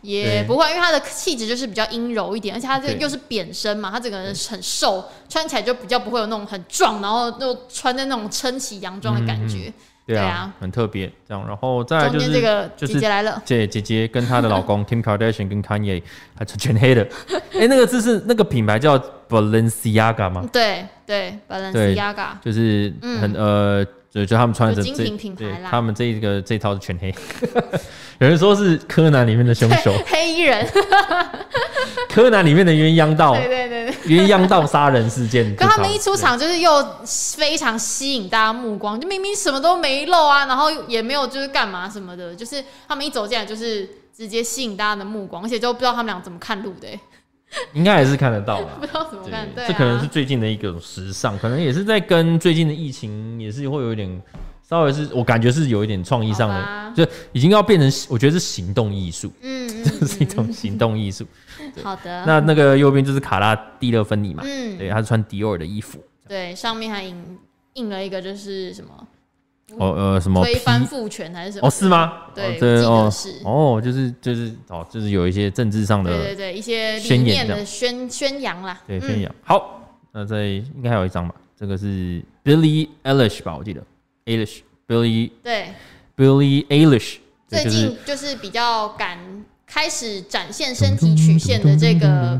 [0.00, 9.68] 也不会，因为他的气质就是比较阴柔一点，而且他这个又是扁身嘛，他整个人很瘦，穿起来就比较不会有那种很壮，然后又穿在那种撑起洋装的感觉。
[9.68, 9.74] 嗯嗯
[10.14, 16.02] 对啊，很特别这样，然后再来就是这个姐姐来了，姐姐姐跟她的 老公 Kim Kardashian 跟 Kanye
[16.34, 17.06] 还穿全黑的，
[17.52, 18.98] 哎，那个字是那个品牌叫
[19.28, 20.48] Balenciaga 吗？
[20.52, 22.28] 对对，Balenciaga。
[22.40, 27.14] 就是很呃，就就他们穿的精品品牌啦，他们这个这套是全黑，
[28.20, 30.66] 有人说是柯南里面的凶手，黑衣人，
[32.08, 33.78] 柯南里面的鸳鸯道，对对对。
[34.06, 36.70] 鸳鸯道杀人事件，可他们一出场就是又
[37.36, 43.86] 非常吸引大家目光，就明明什么都没露啊，然后也没有就是干嘛什么的，就是他们一走进来就是
[44.16, 46.88] 直接吸引大家的目光，而且就不知道他们俩怎么看路的，
[47.74, 48.76] 应该还是看得到吧？
[48.80, 54.22] 不知道怎么看，对，这可能是最近的一个时尚，可能也是在跟最近的疫情也是会有一点。
[54.68, 61.26] 稍微是我感觉是有一点创意上的，就已经要变成，我觉得是行动艺术，嗯，这 是一种行动艺术。
[61.82, 67.38] 好的，那那个右边就是卡拉蒂勒芬尼嘛，嗯，对，他是穿迪奥的衣服，对，上面还印
[67.72, 68.90] 印了一个就是什么，
[69.76, 71.66] 哦呃什么推翻父权还是什么？
[71.66, 72.12] 哦是吗？
[72.34, 79.34] 对，对哦是哦，就是就是哦就是有一些政治上的，对对对，一些宣言的宣宣扬啦，对宣扬。
[79.42, 83.82] 好，那这应该还有一张吧，这个是 Billie Eilish 吧，我记得。
[84.24, 85.68] Eilish，Billie 对
[86.16, 87.16] ，Billie Eilish
[87.46, 89.18] 最近就是比较敢
[89.70, 92.38] 开始展现身体曲线的这个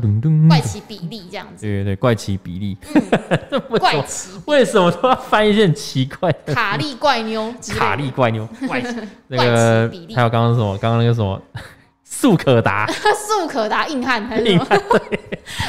[0.49, 1.65] 怪奇比例，这样子。
[1.65, 2.77] 对对对，怪奇比例，
[3.79, 6.53] 怪奇，为什么都要翻一些很奇怪的？
[6.55, 8.83] 卡利怪妞，卡利怪妞，怪
[9.27, 10.75] 那个还有刚刚什么？
[10.79, 11.39] 刚刚那个什么？
[12.03, 12.87] 速可达，
[13.27, 14.65] 速可达硬汉还是什么？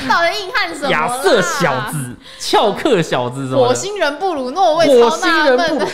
[0.09, 0.91] 到底硬汉什么？
[0.91, 3.69] 亚瑟小子，翘课小子，什么？
[3.69, 5.87] 火星人布鲁诺，我也超纳闷的。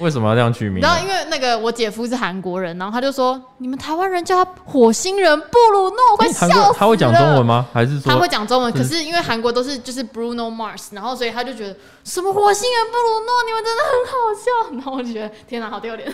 [0.00, 0.82] 为什么要这样取名？
[0.82, 7.66] 然后因为那个我姐夫是韩国人，然后他就说：“你们台湾人叫他火星人布鲁诺，我快笑死了。”他会讲中文吗？
[7.72, 8.72] 还是说他会讲中文？
[8.72, 14.76] 可是因为韩国都是就是 Bruno Mars，然后所以他就觉得什么火星人布鲁诺，你们真的很好笑。
[14.76, 16.12] 然后我就觉得天哪，好丢脸。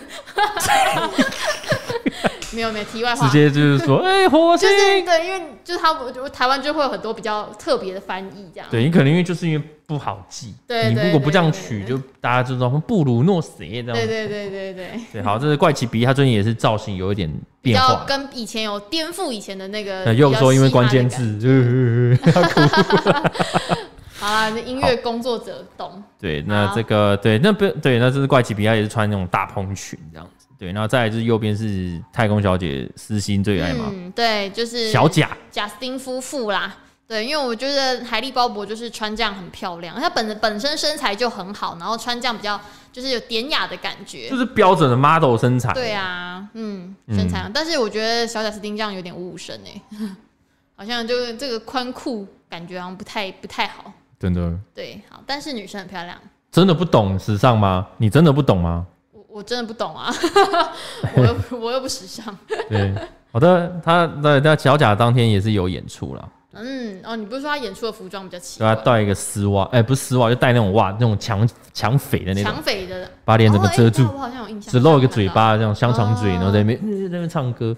[2.53, 4.69] 没有没有，题外话，直接就是说， 哎，火星，
[5.05, 8.69] 对，因为就是他，就台湾就会有很多比较特别的翻译，这样。
[8.71, 13.95] 对，你可能因为就是因为不好记，对，你如果不这样取，就大家就知道布鲁诺谁这样。
[13.95, 14.91] 对对对对对。
[15.13, 17.33] 对，好，这是怪奇比，他最近也是造型有一点
[17.63, 20.13] 变化，跟以前有颠覆以前的那个。
[20.15, 21.49] 又说因为关键字，就
[22.33, 22.61] 哭。
[24.21, 26.03] 好，啦，音乐工作者懂。
[26.21, 30.40] 对，那这个对，那不对，那这是怪奇比他也是穿那种大蓬裙这样子。
[30.61, 33.87] 对，然后再来就是右边是太空小姐私心最爱嘛。
[33.91, 36.77] 嗯，对，就是小贾贾斯汀夫妇啦。
[37.09, 42.61] 对，因为我觉得海莉鲍勃就是穿这样很漂亮，她本本身身材就很好，然后穿这样比较
[42.93, 45.73] 就是有典雅的感觉，就是标准的 model 身材。
[45.73, 49.81] 对啊，嗯，身材，嗯、但是我觉得小贾斯汀这样有点五五身哎，
[50.77, 53.91] 好像就是这个宽裤感觉好像不太不太好。
[54.19, 54.55] 真的。
[54.75, 56.17] 对，好，但是女生很漂亮。
[56.53, 57.89] 真的不懂时尚吗？
[57.97, 58.87] 你真的不懂吗？
[59.41, 60.15] 我我真的不懂啊，
[61.17, 62.37] 我 又我又不时尚。
[62.69, 62.95] 对，
[63.33, 66.29] 好的，他那那小贾当天也是有演出了。
[66.53, 68.75] 嗯哦，你不是说他演出的服装比较奇怪？
[68.75, 77.75] 对，他带一个丝袜，哎、欸，不是丝袜，就带那种袜，那种抢抢匪的那种，抢匪的，把脸整个遮住，哦欸、我好像有印象，只露一个嘴巴，这样香肠嘴，然后在那边、哦、在那边唱歌。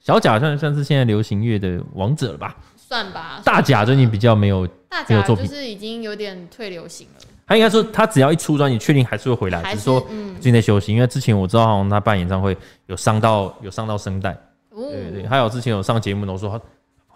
[0.00, 2.54] 小贾算算是现在流行乐的王者了吧？
[2.76, 3.40] 算吧。
[3.44, 7.24] 大贾最近比较没有，大贾就是已经有点退流行了。
[7.46, 10.92] 他应该说，他只要一出专辑，确定还是会回来，只是说最近在休息。
[10.92, 14.36] 因为之前我知道，好像他办演唱会有伤到有伤到声带。
[14.74, 16.64] 对对对，还有之前有上节目我说他不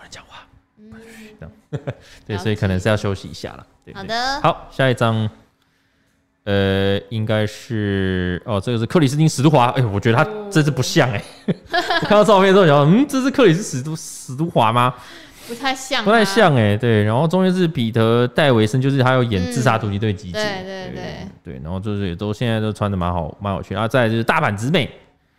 [0.01, 0.43] 能讲话。
[2.27, 3.66] 对，所以可能是要休息一下了。
[3.95, 5.29] 好的，好，下一张，
[6.45, 9.66] 呃，应该是哦，这个是克里斯汀史都华。
[9.70, 11.57] 哎、欸，我觉得他这次不像哎、欸。
[12.03, 14.95] 看到照片之后，想嗯，这是克里斯史都史都华吗？
[15.49, 16.77] 不太像，不太像哎、欸。
[16.77, 20.39] 对，然后中间是彼得戴维森，就是他有演《自杀突击队》集结。
[20.39, 23.75] 对对对对，对，然后就是也都现在都穿的蛮好，蛮有趣。
[23.75, 24.91] 然后再来就是大阪直美，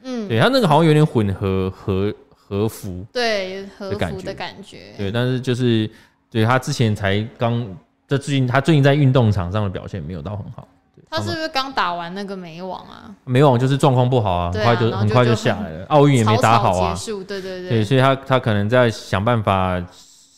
[0.03, 4.77] 嗯，对他那个好像有点混合和和服，对，和服的感觉。
[4.97, 5.89] 对，但是就是。
[6.29, 7.65] 对，他之前才刚，
[8.05, 10.67] 这最近他最近在运动场上的表现没有到很好。
[11.09, 13.09] 他是不是刚打完那个美网啊？
[13.23, 15.85] 美网就是状况不好啊，很快就很快就下来了。
[15.87, 16.93] 奥运也没打好啊。
[16.93, 17.69] 结束，对对对。
[17.69, 19.81] 对，所以他他可能在想办法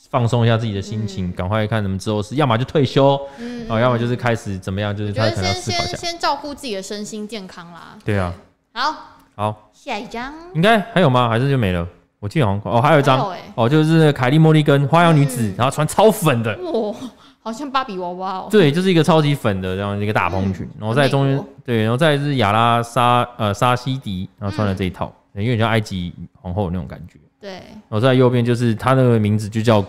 [0.09, 5.97] 放松一下自己的心情，赶快看什么之后是要么就退休，嗯，啊，要么就是开始怎么样，就是他可能要思考一下。
[5.97, 7.97] 先先照顾自己的身心健康啦。
[8.05, 8.33] 对啊。
[8.73, 8.95] 好。
[9.35, 9.71] 好。
[9.73, 10.33] 下一张。
[10.53, 11.29] 应该还有吗？
[11.29, 11.87] 还是就没了？
[12.19, 16.93] 我记得好像哦，还有一张哦，就是凯莉·莫莉根花样女子，然后穿超粉的，哇，
[17.41, 18.47] 好像芭比娃娃哦。
[18.51, 27.19] 对，就是一个超级粉的这样一个大蓬裙，然后在中间，对，然后再是亚拉沙呃沙西迪，然后穿了这一套，有点像埃及皇后那种感觉。
[27.39, 29.83] 对，然后在右边就是她那个名字就叫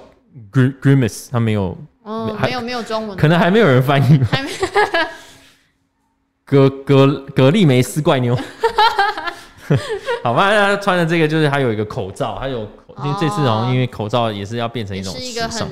[0.53, 4.19] Grimace，她没有，嗯，没有没有中文，可能还没有人翻译。
[4.25, 4.51] 还没。
[6.45, 8.37] 格格格利梅斯怪妞。
[10.25, 15.69] 好吧，他穿的这个就是他有一个口罩，还有因为这次好像因为口罩也是要变成一种时尚，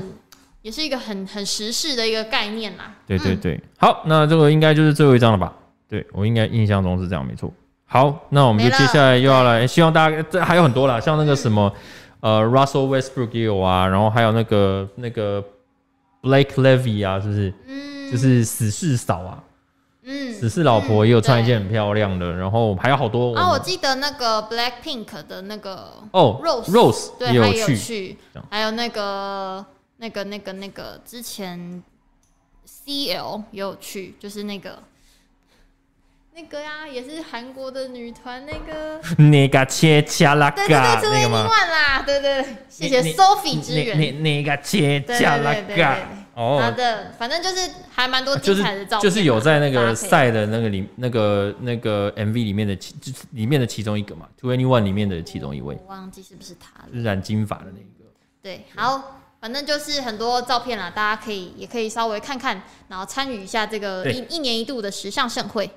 [0.63, 2.95] 也是一个很很时事的一个概念啦。
[3.07, 5.53] 对对对，好，那这个应该就是最后一张了吧？
[5.89, 7.53] 对，我应该印象中是这样，没错。
[7.87, 11.73] 好，那我们就接下来又要来，希望大家这还有很多啦，像那个什么
[12.21, 15.43] 呃，Russell Westbrook 也有啊，然后还有那个那个
[16.23, 17.55] Blake Lively 啊，是不是？
[17.67, 19.43] 嗯，就是死侍嫂啊。
[20.11, 28.17] 嗯，死侍老婆也有穿一件很漂亮的，嗯、然后还有好多啊，我记得那个 Black Pink 的那个哦，Rose Rose 对，也有去，
[28.51, 29.65] 还有那个
[29.99, 31.83] 那个那个那个之前
[32.67, 34.83] CL 也有去，就是那个
[36.35, 41.49] 那个呀、啊，也是韩国的女团那个 那个切恰拉嘎，那个吗？
[42.07, 45.99] 对对对，谢谢 Sophie 支援，那那个切恰拉嘎。
[46.35, 52.95] 哦，好的，反正就是还蛮多精彩的照片，就是有在那个赛的那个里那个那个 MV 里面的其
[53.33, 57.89] 里面的其中一个嘛，2NE1 里面的其中一位，我忘记是不是他了，染金发的那个。
[58.41, 65.71] 对，好，反正就是很多照片啦，大家可以也可以稍微看看，然后参与一下这个一一年一度的时尚盛会。